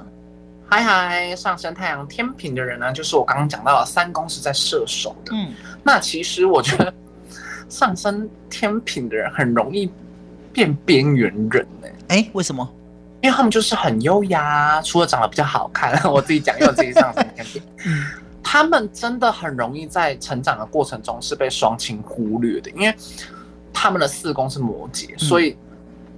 [0.71, 5.33] 嗨嗨，上升太阳天平的人呢，就是我刚刚讲到的三宫是在射手的。
[5.35, 6.93] 嗯，那其实我觉得
[7.71, 9.91] 上升天平的人很容易
[10.53, 11.89] 变边缘人呢。
[12.09, 12.69] 哎，为什么？
[13.21, 17.63] 因为他们就是很优雅，除了长得比较好看， 我自己讲，因为我自己上升天秤。
[17.87, 18.05] 嗯，
[18.43, 22.95] 他们真的很容易在成长的过程中是被双亲忽略的，因为
[23.73, 25.57] 他们的四宫是摩羯，嗯，所以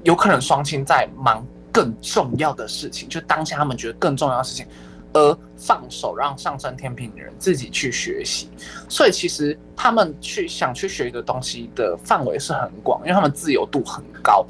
[0.03, 1.45] 有可能双亲在忙。
[1.73, 4.67] 更重要的事情，就当下他们觉得更重要的事情，
[5.13, 8.49] 而放手让上升天平的人自己去学习。
[8.89, 14.47] 所以其实他们去想去学一个东西的范围是很广，因为他们自由度很高。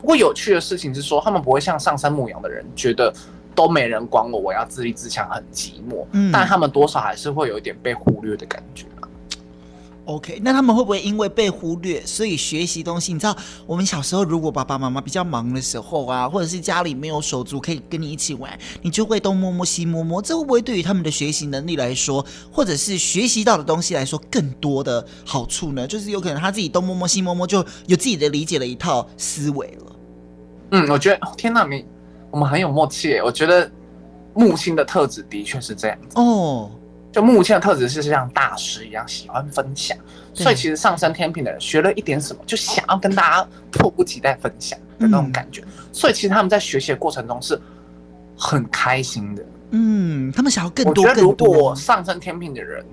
[0.00, 3.12] 不过有趣的事情是说，他们不会像上升牧羊的人觉得
[3.54, 6.04] 都没人管我，我要自立自强，很寂寞。
[6.12, 8.86] 嗯，但他们多少还是会有一点被忽略的感觉。
[10.06, 13.12] OK，那他们会不会因为被忽略，所以学习东西？
[13.14, 13.34] 你知道，
[13.66, 25.86] 我们小时候如果爸爸妈妈比较忙的时候啊，或者是家里没有手足可以跟你一起玩，你就会东摸摸西摸摸，这会不会对于他们的学习能力来说，或者是学习到的东西来说，更多的好处呢？
[25.86, 29.96] 就是有可能他自己东摸摸西摸摸，就有自己的理解的一套思维了。
[30.72, 31.82] 嗯，我觉得天哪，你
[32.30, 33.20] 我们很有默契。
[33.20, 33.70] 我觉得
[34.34, 36.70] 木星的特质的确是这样子哦。
[37.14, 39.96] 就木星的特质是像大师一样喜欢分享，
[40.32, 45.62] 所以其实上升天平的人学了一点什么，就想要跟大家迫不及待分享的那种感觉。
[45.92, 47.56] 所以其实他们在学习的过程中是
[48.36, 49.44] 很开心的。
[49.70, 51.04] 嗯，他们想要更多。
[51.04, 52.84] 我觉得如果上升天平的人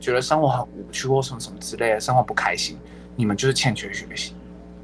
[0.00, 2.78] 觉得生活很无趣或什么什么之类的，生活不开心，
[3.14, 4.32] 你们就是欠缺学习。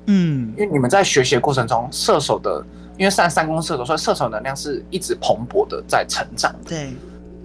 [0.04, 2.62] 嗯，因为你们在学习的过程中，射手的
[2.98, 6.68] 因为三三宫射手，所以射手能量是一直蓬勃的在成长的。
[6.68, 6.92] 对。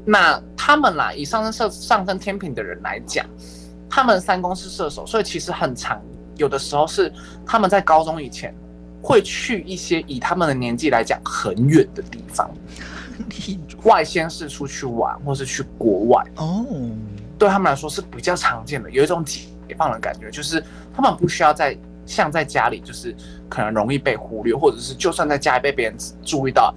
[0.10, 3.26] 那他们啦，以上升射上升天平的人来讲，
[3.90, 6.02] 他们三宫是射手，所以其实很常，
[6.38, 7.12] 有的时候是
[7.46, 8.56] 他们在高中以前
[9.04, 12.50] 会去一些以他们的年纪来讲很远的地方，
[13.84, 16.66] 外先是出去玩，或是去国外哦，
[17.38, 19.42] 对他们来说是比较常见的，有一种解
[19.78, 20.64] 放的感觉，就是
[20.96, 23.14] 他们不需要在像在家里，就是
[23.50, 26.74] 可能容易被忽略，或者是就算在家里被别人注意到。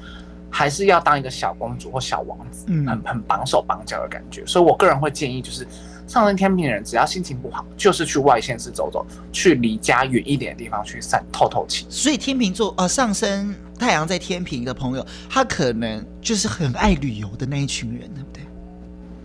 [0.50, 4.44] 还是要当一个小公主或小王子，嗯，很很绑手绑脚的感觉。
[4.44, 5.66] 所以我个人会建议，就是
[6.06, 11.86] 上升天平的人，只要心情不好，就是去外县市走走，去离家远一点的地方去散透透气。
[11.88, 18.42] 所以天秤座，呃，上升太阳在天平的朋友，他可能就是很爱旅游的那一群人，对不对？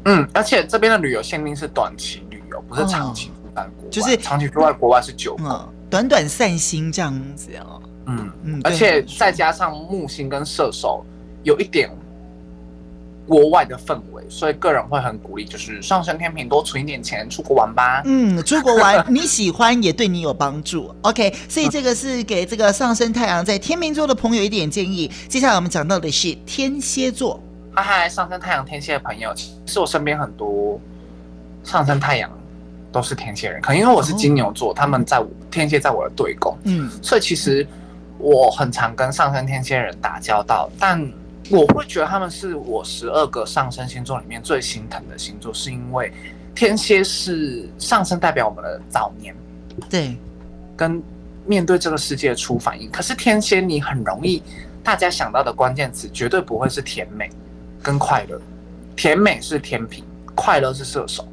[0.06, 3.32] 嗯，而且这边的旅游限定是短期旅游，不是长期
[3.90, 7.82] 就是长期住在国外是九个，嗯，短短散心这样子哦。
[8.08, 11.04] 嗯嗯，而且再加上木星跟射手。
[11.46, 11.90] 有一点
[13.28, 18.02] 国外的氛围，所以个人会很鼓励，就是上升天平多存一点钱出国玩吧。
[18.06, 20.94] 嗯，出国玩你喜欢也对你有帮助。
[21.02, 25.10] OK，所以这个是给这个上升太阳在天秤座的朋友一点建议。
[25.28, 27.40] 接下来我们讲到的是天蝎座。
[27.74, 30.80] 嗨嗨，上升太阳天蝎的朋友，其实我身边很多
[31.64, 32.30] 上升太阳
[32.92, 37.68] 都是天蝎人，可能因为我是金牛座，哦、他们在我天蝎在我的对宫，嗯，所以其实
[38.20, 41.12] 我很常跟上升天蝎人打交道，但。
[41.50, 46.12] 我会觉得他们是我十二个上升星座里面最心疼的星座，是因为
[46.56, 49.36] 天蝎是上升代表我们的早年，
[49.88, 50.18] 对，
[50.76, 51.02] 跟
[51.46, 52.90] 面对这个世界的初反应。
[52.90, 54.42] 可是天蝎你很容易，
[54.84, 57.30] 大家想到的关键词绝对不会是甜美
[57.84, 58.42] 跟快乐，
[58.96, 60.04] 甜美是天平，
[60.34, 61.28] 快乐是射手。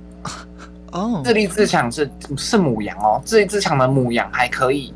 [0.92, 4.92] 哦，自立自强是是母羊哦，自立自强的母羊还可以，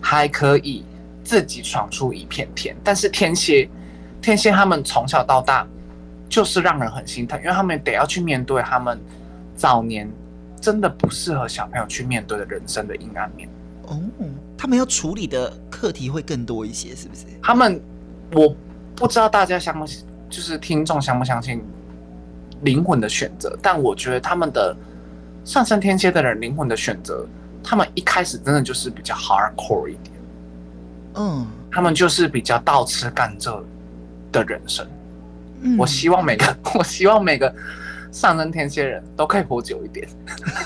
[0.00, 0.84] 还可以
[1.24, 3.68] 自己闯出一片天，但是天蝎。
[4.24, 5.66] 天蝎他们从小到大
[6.30, 8.98] 就是让人很心疼，因为他们得要去面对他们
[9.54, 10.10] 早年
[10.58, 13.46] 真的不适合小朋友去面对的人生的阴暗面。
[13.82, 14.00] 哦，
[14.56, 17.26] 他们要处理的课题会更多一些，是不是？
[17.42, 17.78] 他们
[18.32, 18.56] 我
[18.96, 19.84] 不知道大家相不
[20.30, 21.62] 就是听众相不相信
[22.62, 24.74] 灵魂的选择，但我觉得他们的
[25.44, 27.26] 上升天蝎的人灵魂的选择，
[27.62, 30.14] 他们一开始真的就是比较 hardcore 一点。
[31.16, 33.62] 嗯，他们就是比较倒吃甘蔗
[34.34, 34.86] 的人生，
[35.62, 37.54] 嗯，我希望每个， 我希望每个
[38.10, 40.08] 上升天蝎人都可以活久一点，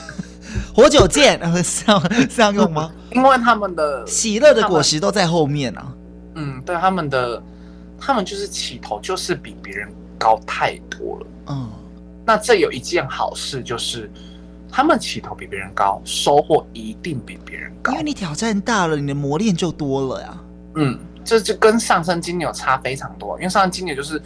[0.75, 2.91] 活久见，是这样这样用吗？
[3.13, 5.95] 因为他们的喜乐的果实都在后面啊。
[6.35, 7.43] 嗯，对，他们的
[7.99, 11.27] 他们就是起头就是比别人高太多了。
[11.49, 11.71] 嗯，
[12.25, 14.11] 那这有一件好事就是，
[14.71, 20.39] 他们起头比别人高，收获一定比别人高，因为你挑战大了，你的磨练就多了呀。
[20.77, 20.99] 嗯。
[21.29, 24.19] 这就跟上升金牛差非常多，因为上升金牛就是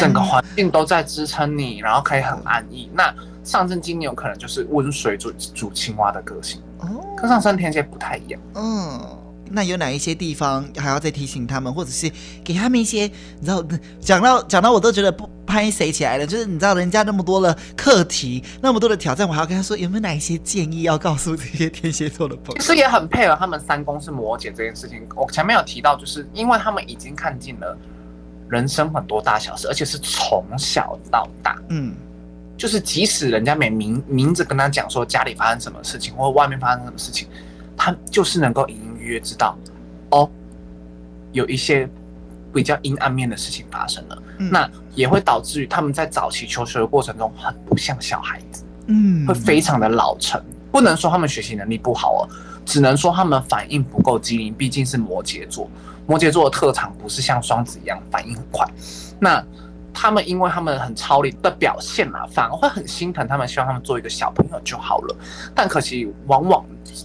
[0.00, 2.90] 整个环境都在支撑你，然后可以很安逸。
[2.92, 8.40] 那上升金牛可能就是温水煮煮青蛙的个性，哦，跟上升天蝎不太一样。
[8.56, 9.00] 嗯。
[9.54, 12.10] 那有哪一些地方还要再提醒他们，或者是
[12.42, 13.02] 给他们一些，
[13.38, 13.62] 你知道，
[14.00, 16.26] 讲到讲到我都觉得不拍谁起来了。
[16.26, 22.58] 就是你知道，人家那么多的课题，那么多的挑战，我还要跟他说，有没有哪一些建议要告诉这些天蝎座的朋友？
[22.58, 25.06] 其实也很配合他们三宫是摩羯这件事情。
[25.14, 27.76] 我前面有提到，就是因为他们已经看尽了
[28.48, 31.94] 人生很多大小事，而且是从小到大，嗯，
[32.56, 37.28] 就是即使人家没明明着跟他讲说家里发生什么事情，或者外面发生什么事情，
[37.76, 39.58] 他就是能够隐隐约约知道，
[40.12, 40.30] 哦，
[41.32, 41.86] 有一些
[42.52, 50.42] 比较阴暗面的事情发生了，嗯、那也会导致于他们在早期求学的过程中很不像小孩子，嗯，会非常的老成。
[50.70, 52.28] 不能说他们学习能力不好哦，
[52.64, 55.68] 只能说他们反应不够机灵，毕竟是摩羯座。
[56.06, 58.66] 摩羯座的特长不是像双子一样反应很快，
[59.20, 59.44] 那
[59.92, 65.16] 他们因为他们很超龄的表现嘛，反而会很心疼他们，希望他们做一个小朋友就好了。
[65.54, 66.64] 但可惜往往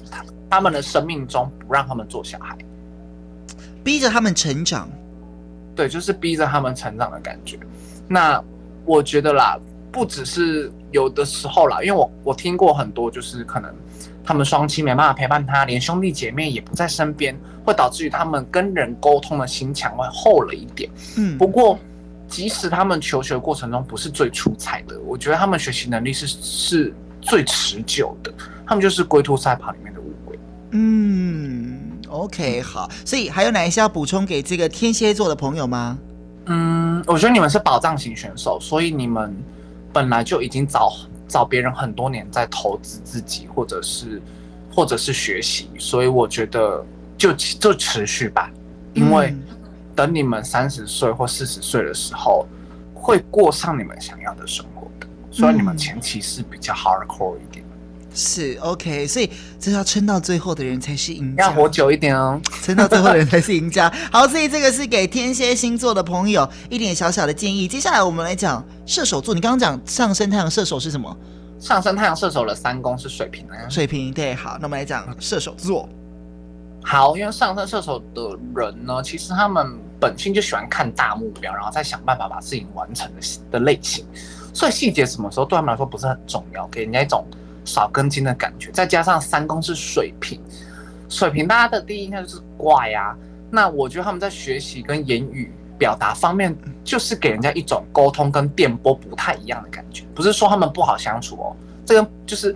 [0.09, 0.23] 他。
[0.49, 2.57] 他们的生命中不让他们做小孩，
[3.83, 4.89] 逼着他们成长，
[5.77, 7.57] 对，就是逼着他们成长的感觉。
[8.07, 8.43] 那
[8.83, 9.57] 我觉得啦，
[9.91, 13.73] 不只是有的时候啦，因为我我听过很多，就是可能
[14.23, 20.89] 他们双亲没办法陪伴他，连兄弟姐妹也不在身边，会导致于他们跟人沟通的心墙会厚了一点。
[21.15, 21.77] 嗯，不过
[22.27, 28.33] 即使他们求学过程中不是最出彩的，我觉得他们学习能力是是最持久的。
[28.65, 30.37] 他们就是龟兔赛跑里面的乌龟。
[30.71, 31.76] 嗯
[32.09, 35.97] ，OK，好，所以还有哪一些要补充给这个天蝎座的朋友吗？
[36.45, 39.35] 嗯，我觉得你们是保障型选手，所以你们
[39.91, 40.93] 本来就已经找
[41.27, 44.21] 找别人很多年在投资自己，或者是
[44.73, 46.85] 或者是学习，所以我觉得
[47.17, 48.49] 就就持续吧，
[48.93, 49.35] 因为
[49.93, 52.47] 等你们三十岁或四十岁的时候，
[52.93, 57.65] 会过上你们想要的生活的，所以你们前期是比较 hardcore 一点。
[58.17, 63.93] 是 OK，所以这要撑到最后的人才是赢家，要活久一点哦，撑到最后的人才是赢家。
[64.11, 67.67] 好，所以这个是给天蝎星座的朋友一点小小的建议。
[67.67, 71.15] 接下来我们来讲射手座，你刚刚讲上升太阳射手是什么？
[71.59, 74.33] 上升太阳射手的三宫是水瓶啊，水瓶对。
[74.33, 75.87] 好，那我们来讲射手座。
[76.83, 84.03] 好，因为上升射手的人呢，其实他们本性就喜欢看大目标，然后再想办法把事情完成的的类型，
[84.53, 87.23] 所以细节什么时候对他们来说不是很重要，给人家一种。
[87.67, 90.41] 少根筋的感觉，再加上三宫是水瓶，
[91.09, 93.13] 水瓶大家的第一印象就是怪、啊。
[93.51, 100.05] 那我觉得他们在学习跟言语表达方面，就是给人家一种沟通跟电波不太一样的感觉。
[100.15, 102.55] 不是说他们不好相处哦，这个就是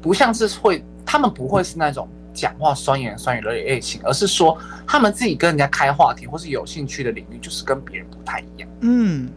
[0.00, 8.68] 不像是会，他们不会是那种讲话酸言酸语的类型，而是说他们自己跟人家开话题或是有兴趣的领域，就是跟别人不太一样。
[8.82, 9.28] 嗯。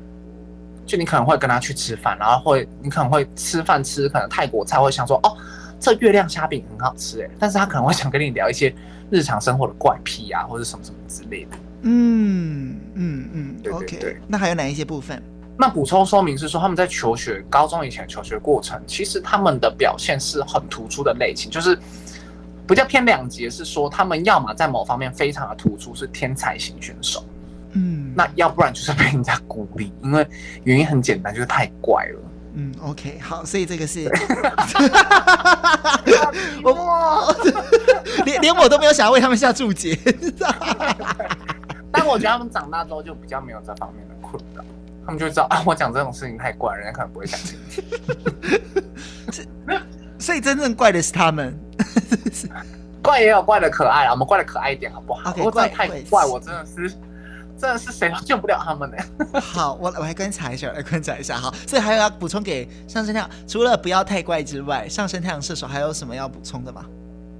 [0.92, 5.38] 就你可能会跟他去吃饭，然后会你可能会吃饭吃可能泰国菜，会想说哦，
[5.80, 8.76] 这月亮虾饼很好吃哎，但是他可能会想跟你聊一些
[9.10, 11.58] 日常生活的怪癖啊，或者什么什么之类的。
[11.84, 14.14] 嗯嗯嗯，对对对。
[14.16, 15.24] Okay, 那还有哪一些部分？
[15.58, 21.80] 那补充说明是说他们在求学高中以前求学过程，其实他们的表现是很突出的类型，就是
[22.68, 27.24] 比较偏两极，是说他们要么在某方面非常的突出，是天才型选手。
[27.74, 30.28] 嗯，那要不然就是被人家孤立，因为
[30.64, 32.20] 原因很简单，就是太怪了。
[32.54, 34.04] 嗯，OK，好，所以这个是，
[36.04, 36.18] 对
[36.64, 37.34] 我
[38.26, 39.98] 连连我都没有想要为他们下注解，
[41.94, 44.62] 但我觉得他们长大之后就比较没有这方面的困扰，
[45.06, 47.56] 他们就知道啊，我讲这种事情太怪，人家可能不会相信。
[50.20, 51.58] 所以真正怪的是他们，
[53.02, 56.94] 怪也有怪的可爱啊，我们怪的可爱一点好不好的太怪，我真的是。
[57.62, 58.98] 真的是谁都救不了他们呢。
[59.40, 61.38] 好，我我来观察一下，来观察一下。
[61.38, 66.84] 好，所以还有要补充给上升太阳，除了不要太怪之外，上升太阳射手还有什么要补充的吗？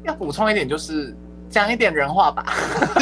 [0.04, 1.16] 要补充一点就是
[1.50, 2.46] 讲一点人话吧，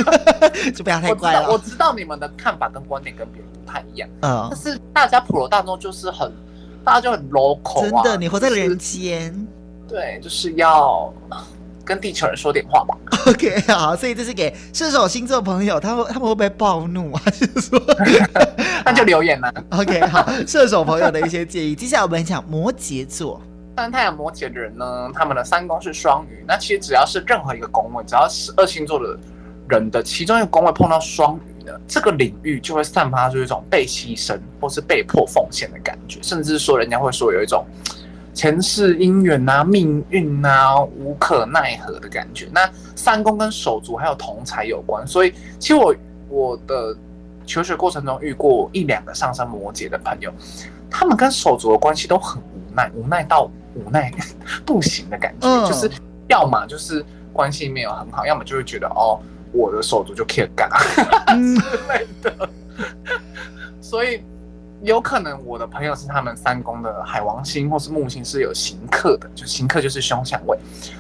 [0.74, 1.52] 就不要太怪了。
[1.52, 6.32] 我知道，我知道你们的看法跟观点跟别人不太一样，嗯，但是大家普罗大众就是很，
[6.86, 8.04] 大家就很 local 啊。
[8.04, 9.34] 真的，你活在人间，
[9.88, 11.14] 就是，对，就是要。
[11.90, 12.96] 跟地球人说点话吧。
[13.26, 17.22] OK，好，所以这是给射手星座朋友，他们他们会不会暴怒啊？
[17.32, 17.82] 就是说，
[18.86, 19.52] 那就留言了。
[19.74, 21.74] OK，好，射手朋友的一些建议。
[21.74, 23.42] 接下来我们讲摩羯座，
[23.76, 26.46] 但太阳摩羯的人呢，他们的三宫是双鱼。
[26.48, 29.18] 那其实只要是任何一个宫位，只要是二星座的
[29.68, 37.66] 人的其中一个宫位碰到双鱼的这个领域，就会散发出一种被牺牲或是被迫奉献的感觉，甚至说人家会说有一种。
[38.40, 42.48] 前世姻缘呐、啊，命运呐、啊，无可奈何的感觉。
[42.54, 45.94] 那三宫跟手足还有同财有关，所以其实我
[46.30, 46.96] 我的
[47.46, 50.32] 求学过程中遇过一两个上升摩羯的朋友，
[50.90, 54.10] 他们跟手足的关系都很无奈，无奈到无奈
[54.66, 55.92] 不行的感觉， 嗯、就是
[56.30, 59.20] 要么就是关系没有很好，要么就会觉得哦，
[59.52, 60.70] 我的手足就 care 干
[61.28, 61.56] 之
[61.90, 62.50] 类的，
[63.84, 64.24] 所以。
[64.82, 70.58] 有可能我的朋友是他们三宫的海王星或是木星是有刑克的，就刑克就是凶相位。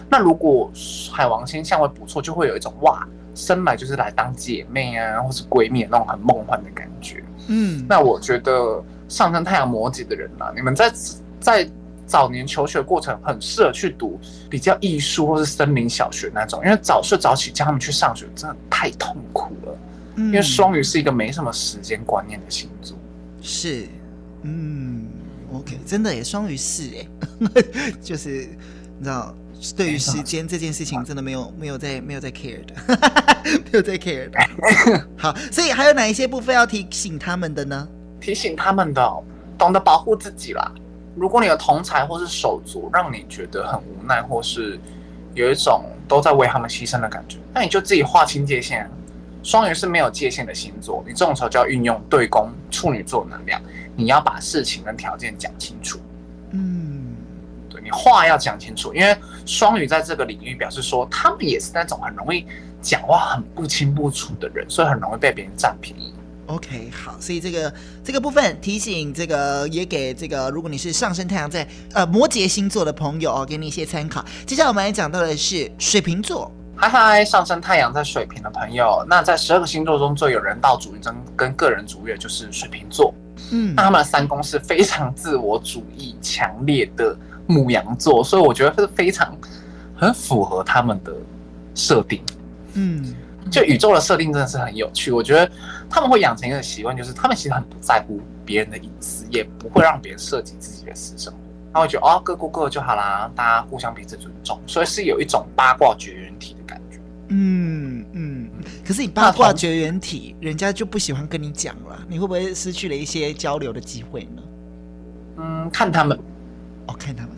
[0.09, 0.69] 那如果
[1.11, 7.23] 海王星相位不错，就会有一种哇，生来就是来当姐妹啊，或是闺蜜那种很梦幻的感觉。
[7.47, 10.91] 嗯，那我觉得上升太阳摩羯的人呢、啊，你们在
[11.39, 11.69] 在
[12.05, 14.19] 早年求学过程很适合去读
[14.49, 19.77] 比较艺术或是森林小学那种，因为早睡早起叫他们去上学真的太痛苦了。
[20.15, 22.97] 嗯，因为双鱼是一个没什么时间观念的星座。
[23.41, 23.87] 是，
[24.43, 25.07] 嗯
[25.53, 27.07] ，OK，真的耶，双鱼是哎，
[28.01, 28.47] 就是
[28.97, 29.33] 你知道，
[29.75, 32.73] 对于时间这件事情，真的没有没有在没有在 care 的，
[33.43, 34.39] 没有在 care 的。
[35.17, 37.87] 好，所以还有哪一些部分要提醒他们的呢？
[38.19, 39.23] 提醒他们的，
[39.57, 40.71] 懂得保护自己啦。
[41.15, 44.79] 如果你的同才或是手足让你觉得很无奈，或是
[45.33, 48.89] 有一种都在为他们牺牲的感觉，那你就自己划清界限。
[49.41, 53.61] 双鱼是没有界限的星座，你这种时候就要运用对宫处女座能量，
[53.95, 55.99] 你要把事情跟条件讲清楚。
[56.51, 57.15] 嗯，
[57.69, 59.15] 对，你话要讲清楚，因为
[59.45, 62.45] 双鱼在这个领域表示说，他们也是那种很容易
[62.81, 66.13] 讲话很不清不楚的人，所以很容易被别人占便宜。
[66.47, 67.71] OK，好，所以这个
[68.03, 74.25] 这个部分提醒，这个也给这个，如果你是上升太阳在呃摩羯星座的朋友哦，给你一些参考。
[74.47, 76.51] 接下来我们来讲到的是水瓶座。
[76.81, 83.13] 嗨嗨，上升太阳在水瓶的朋友，那在十二个星座中最有人道主义跟跟个人主义的就是水瓶座。
[83.51, 87.13] 嗯，那他们的三宫是非常自我主义强烈的
[87.47, 89.37] 母羊座，所以我觉得是非常
[89.93, 91.11] 很符合他们的
[91.75, 92.23] 设定。
[92.75, 93.13] 嗯，
[93.51, 95.11] 就宇宙的设定真的是很有趣。
[95.11, 95.51] 我觉得
[95.89, 101.39] 他们会养成一个习惯，就是他们其实很不在乎别人的隐私，也不会让别人涉及自己的私生活。
[101.73, 106.99] 他会觉得哦，各过各就好啦，大家互相彼此尊重，所以是有一种八卦绝缘体的感觉。
[107.29, 108.49] 嗯嗯，
[108.83, 114.41] 可是你八卦绝缘体，人家就不喜欢跟你讲了，你会不会失去了一些交流的机会呢？
[115.37, 116.17] 嗯，看他们，
[116.87, 117.31] 哦，看他们，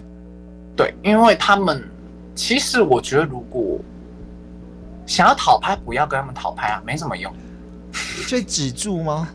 [0.78, 1.84] 对，因为他们
[2.34, 3.80] 其实我觉得，如果
[5.06, 7.32] 想要讨拍，不要跟他们讨拍啊，没什么用。
[8.26, 9.28] 所以止住吗？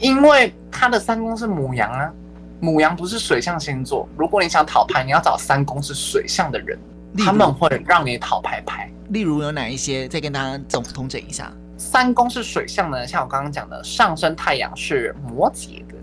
[0.00, 2.12] 因为他的三公是母羊啊。
[2.60, 6.78] 牡羊不是水象星座，如果你想讨牌，你要找三宫是水象的人，
[7.18, 8.90] 他们会让你讨牌牌。
[9.10, 10.08] 例如有哪一些？
[10.08, 11.52] 再跟大家总通整一下。
[11.76, 15.94] 三宫是水象呢，像我刚刚讲的，上升太阳是摩羯的，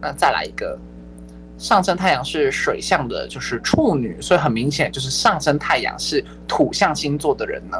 [0.00, 0.78] 那再来一个，
[1.58, 7.76] 上升太阳是水象的，就是处女，所以很明显就是上升太阳是土象星座的人呢，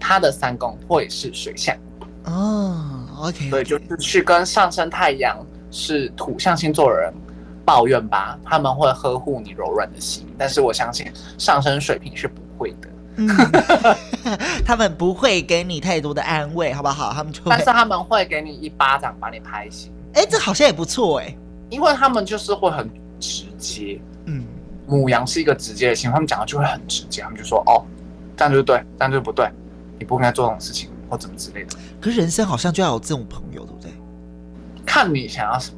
[0.00, 1.76] 他的三宫会是水象。
[2.24, 5.38] 哦，OK，对，就是去跟上升太阳
[5.70, 7.12] 是土象星座的人。
[7.68, 11.06] 抱怨吧，他们会呵护你柔软的心，但是我相信
[11.36, 12.88] 上升水平是不会的。
[13.16, 13.28] 嗯、
[14.64, 17.12] 他们不会给你太多的安慰，好不好？
[17.12, 19.92] 他们就，但是他们会给你一巴掌把你拍醒。
[20.14, 21.36] 哎，这好像也不错哎，
[21.68, 22.90] 因为他们就是会很
[23.20, 24.00] 直接。
[24.24, 24.46] 嗯，
[24.86, 27.84] 母羊是一个直接的星，他们讲的就会很直接，他们就说哦，
[28.34, 29.46] 这样就是对，这样就是不对，
[29.98, 31.76] 你不应该做这种事情或怎么之类的。
[32.00, 33.92] 可是人生好像就要有这种朋友，对不对？
[34.86, 35.76] 看你想要什么。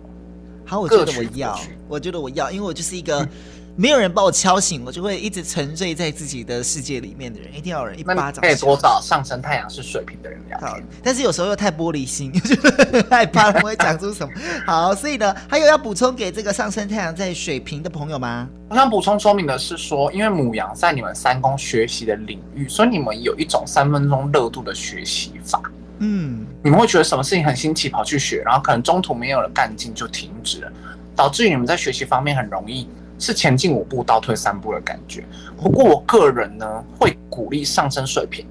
[0.70, 3.28] 好，我觉得我要，我觉得我要，因为我就是一个
[3.74, 7.52] 没有人把我敲醒，我就会一直沉醉在自己的世界里面的人。
[7.52, 8.40] 一定要有人一巴掌。
[8.40, 14.32] 可以多找上升太阳是水瓶的人聊天，但是有时候又太玻璃心， 就是害怕他们会讲出什么。
[14.64, 18.48] 好，所以呢，还有要补充给这个上升太阳在水瓶的朋友吗？
[18.68, 25.60] 我想补充说明的是说，因为母羊在你们三宫学习的领域，所以你们有一种三分钟热度的学习法。
[26.02, 30.72] 嗯，你们会觉得什么事情很新奇，跑去学，然后可能中途没有了干劲就停止了，
[31.14, 32.88] 导致于你们在学习方面很容易
[33.18, 35.24] 是前进五步倒退三步的感觉。
[35.58, 38.46] 不过我个人呢，会鼓励上升水平，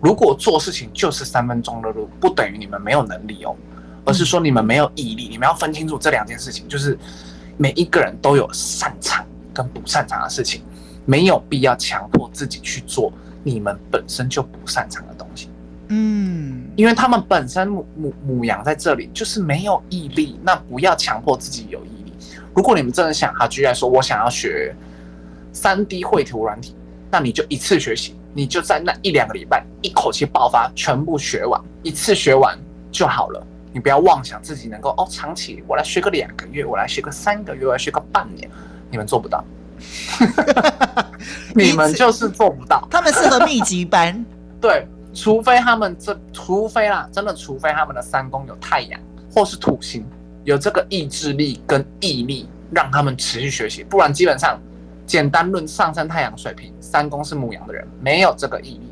[0.00, 3.54] 如果做事情就是三分钟热度，不等于你们没有能力哦，
[4.06, 5.28] 而是说你们没有毅力。
[5.28, 6.98] 你们要分清楚这两件事情，就是
[7.58, 10.62] 每一个人都有擅长跟不擅长的事情，
[11.04, 15.50] 没有必要强迫自己去做你们本身就不擅长的东西。
[15.96, 22.12] 嗯，因为他们本身母母母羊在这里就是没有毅力，那不要强迫自己有毅力。
[22.52, 24.74] 如果你们真的想，好，居然说，我想要学
[25.52, 26.74] 三 D 绘图软体，
[27.12, 32.58] 那你就一次学习，你就在那一两个礼拜一口气爆发，全部学完，一次学完
[32.90, 33.46] 就好了。
[33.72, 38.50] 你不要妄想自己能够哦，长期我来学个两个月，我来学个三个月，我来学个半年，
[38.90, 39.44] 你们做不到，
[41.54, 42.84] 你们就是做不到。
[42.90, 44.24] 他们适合密集班，
[44.60, 44.86] 对。
[45.14, 49.00] 除非他们这，除非啦，真的，除非他们的三宫有太阳
[49.32, 50.04] 或是土星，
[50.42, 54.60] 有这个意志力跟毅力，让他们持续学习，不然基本上。
[55.06, 58.90] 简单论上升太阳水平，三宫是母羊的人，没有这个毅力。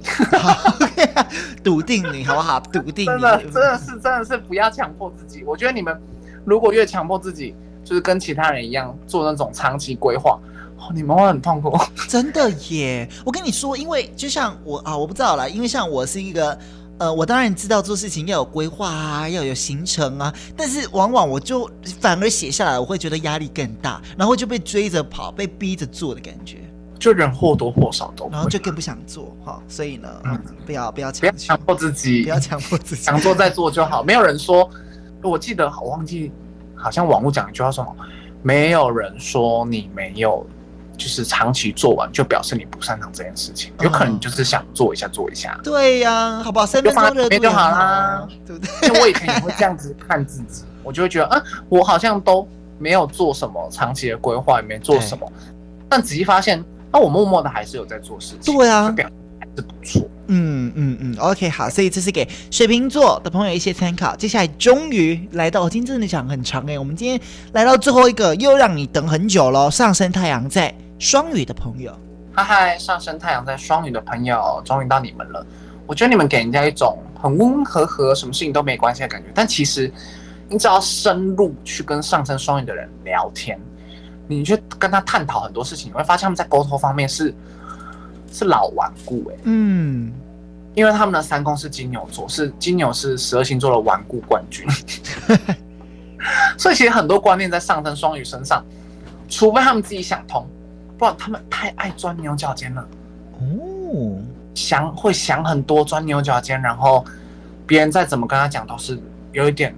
[1.64, 2.60] 笃定你好不好？
[2.60, 5.42] 笃定你，真的真的是真的是不要强迫自己。
[5.42, 5.98] 我觉得你们
[6.44, 10.61] 如果越强迫自己，就是跟其他人一样做那种长期规划，哦，
[10.94, 11.76] 你们会很痛苦。
[12.08, 13.08] 真的耶！
[13.24, 16.58] 我跟你说，因为就像我啊，我不知道啦，因为像我是一个。
[16.98, 21.68] 呃，我当然知道做事情要有规划啊，要有行程啊，但是往往我就
[22.00, 26.58] 反而写下来，我会觉得压力更大，然后就被追着跑，被逼着做的感觉，
[27.00, 29.60] 就人或多或少都，然后就更不想做哈。
[29.66, 34.04] 所以呢，嗯，不要不要强强迫自己，不要强迫自己，想做再做就好。
[34.04, 34.68] 没有人说，
[35.24, 36.30] 我记得我忘记，
[36.76, 37.84] 好像网络讲一句话说，
[38.42, 40.46] 没有人说你没有。
[41.02, 45.58] 就是长期做完，就表示你不擅长这件事情，有可能就是想做一下做一下。
[45.64, 46.64] 对呀，好不好？
[46.64, 48.88] 三分钟热度就好啦，对不对？
[48.88, 52.46] 因为我以前也会这样子看自己，我就会觉得，嗯，我好像都
[52.78, 55.30] 没有做什么长期的规划，也没做什么。
[55.88, 58.56] 但仔细发现，那我默默的还是有在做事情。
[58.56, 60.08] 对啊，表还是不错。
[60.28, 64.14] 嗯嗯嗯，OK，好，所以这是给水瓶座的朋友一些参考。
[64.14, 67.20] 接下来终于来到，我今天真的讲很长哎，我们今天
[67.54, 69.68] 来到最后一个，又让你等很久了。
[69.68, 70.72] 上升太阳在。
[71.02, 71.92] 双鱼的朋友，
[72.32, 75.44] 嗨嗨，上升太阳在双鱼的朋友，终于到你们了。
[75.84, 79.28] 我觉得你们给人家一种很温温和和，什么事情都没关系的感觉。
[79.34, 79.92] 但其实，
[80.48, 83.60] 你只要深入去跟上升双鱼的人聊天，
[84.28, 87.34] 你去跟他探讨很多事情，你会发现他们在沟通方面是
[88.30, 89.38] 是老顽固哎。
[89.42, 90.12] 嗯，
[90.76, 94.64] 因为他们的三宫是金牛座，是金牛是十二星座的顽固冠军，
[96.56, 98.64] 所以其实很多观念在上升双鱼身上，
[99.28, 100.46] 除非他们自己想通。
[101.02, 102.88] 哇，他们太爱钻牛角尖了
[103.40, 104.16] 哦，
[104.54, 107.04] 想会想很多，钻牛角尖，然后
[107.66, 108.96] 别人再怎么跟他讲，都是
[109.32, 109.74] 有一点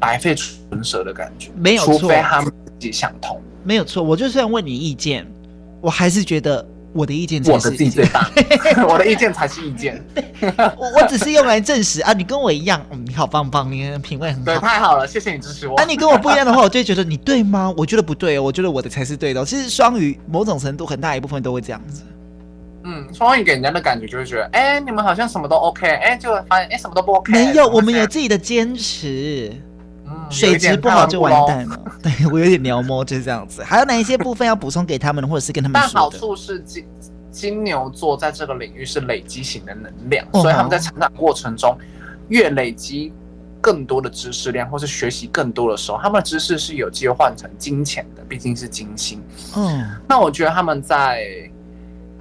[0.00, 1.50] 白费唇舌的感觉。
[1.54, 3.38] 没有错，除非他们自己想通。
[3.62, 5.26] 没有错，我就算问你意见，
[5.80, 6.66] 我还是觉得。
[6.94, 8.30] 我的意见才是，我的最大，
[8.88, 10.00] 我的意见才是意见。
[10.78, 15.74] 我我只是用来证实啊，你跟我一样，嗯，你好棒棒，你品味很好，对，太好了，谢谢你支持我。
[15.76, 17.74] 啊，你跟我不一样的话，我就会觉得你对吗？
[17.76, 19.44] 我觉得不对哦，我觉得我的才是对的哦。
[19.44, 22.02] 其实双鱼某种程度很大一部分都会这样子。
[22.84, 27.32] 嗯，双鱼给人家的感觉就是觉得，哎，你们好像什么都 OK，哎，就会发现哎，什么都不 OK。
[27.32, 29.52] 没有，我们有自己的坚持。
[30.30, 31.80] 水质不好就完蛋了。
[32.02, 33.62] 对，我有点描摹，就是这样子。
[33.62, 35.90] 还有哪一些部分要补充给他们，或者是跟他们说？
[35.92, 36.84] 但好处是金
[37.30, 41.76] 金牛座在这个领域是累积型的能量，所以他们在成长过程中
[42.28, 43.12] 越累积
[43.60, 49.22] 更多的知识量，或是学习更多的时候，他们的知识是有机会换成金钱的，毕竟是金星。
[49.56, 51.24] 嗯，那我觉得他们在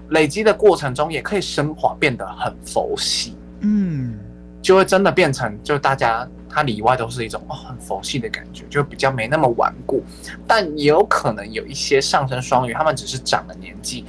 [0.09, 3.35] 累积的过程中也可以升华，变得很佛系。
[3.59, 4.17] 嗯，
[4.61, 6.27] 就会真的变成就大家。
[6.53, 10.03] 它里外都是一种哦很佛系的感觉，就比较没那么顽固，
[10.47, 14.05] 但也有可能有一些上升双鱼，他们只是长了年纪，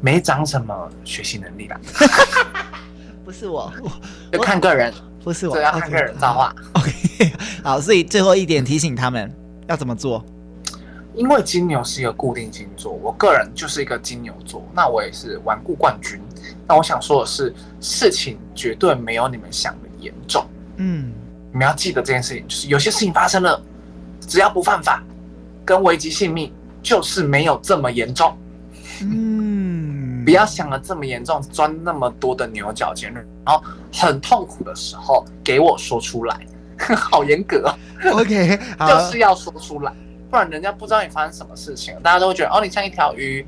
[0.00, 1.80] 没长什么学习能力啦。
[3.24, 3.72] 不是我，
[4.30, 4.92] 就看个人，
[5.22, 6.54] 不是我，要看个人造化。
[6.74, 7.32] OK，
[7.64, 9.34] 好，所以最后一点提醒他们
[9.66, 10.22] 要怎么做？
[11.14, 16.20] 因为金牛是一个固定星座，我个人就是一个金牛座，那我也是顽固冠军。
[16.66, 20.46] 那我想说的是，事情绝对没有你们想的严重。
[20.76, 21.12] 嗯。
[21.54, 23.62] 你们要记得这件事情，就是有些事情发生了，
[24.26, 25.00] 只要不犯法，
[25.64, 26.52] 跟危及性命，
[26.82, 28.36] 就是没有这么严重。
[29.02, 33.24] 嗯，不要想的这么严重，钻那么多的牛角尖，然
[33.54, 36.40] 后很痛苦的时候给我说出来，
[36.96, 38.18] 好严格哦。
[38.18, 39.92] OK， 就是要说出来，
[40.28, 43.46] 不然人家不知道你发生什么事情，大家都会觉得哦，你像一条鱼，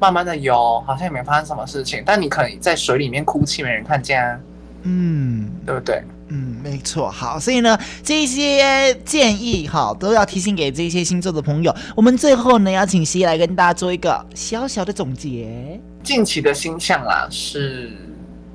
[0.00, 4.40] 慢慢的游，好像也没发生什么事情，但你可能在水里面哭泣，没人看见啊。
[4.84, 6.02] 嗯，对不对？
[6.36, 7.08] 嗯，没错。
[7.08, 11.72] 好，所以呢，这些建议哈，都要提醒给这些星座的朋友。
[11.94, 15.80] 我们最后呢，要请西来跟大家做一个小小的总结。
[16.02, 17.92] 近期的星象啊，是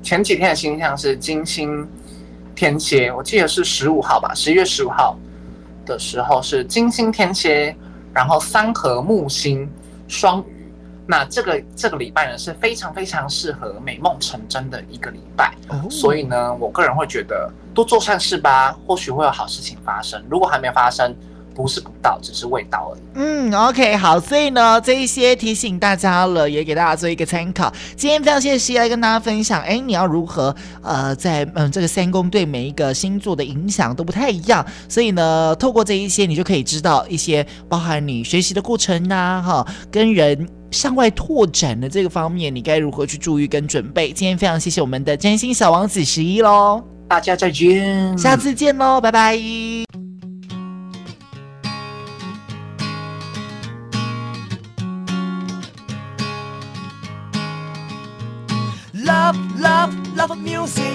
[0.02, 1.88] 前几天的星象是金星
[2.54, 5.18] 天蝎，我记得是十五号吧，十一月十五号
[5.86, 7.74] 的时候是金星天蝎，
[8.12, 9.66] 然后三合木星
[10.06, 10.59] 双鱼。
[11.10, 20.22] 那这个这个礼拜呢，是非常非常适合美梦成真的一个礼拜，哦，所以呢，我个人会觉得多做善事吧，或许会有好事情发生。
[20.30, 21.12] 如果还没发生，
[21.52, 23.00] 不是不到，只是未到而已。
[23.14, 27.72] 嗯，OK，好，所以呢，这一些提醒大家了，也给大家做一个参考。
[27.96, 40.48] 今天非常谢谢西来跟大家分享，哎，你要如何呃，在嗯这个三宫对每一个星座的影响都不太一样，所以呢，透过这一些，你就可以知道一些包含你学习的过程呐，哈，跟人。
[40.70, 44.12] 向外拓展的这个方面，你该如何去注意跟准备？
[44.12, 49.36] 今天非常谢谢我们的占星小王子十一喽，大家再见，下次见喽，拜拜。
[58.94, 60.94] Love love love music，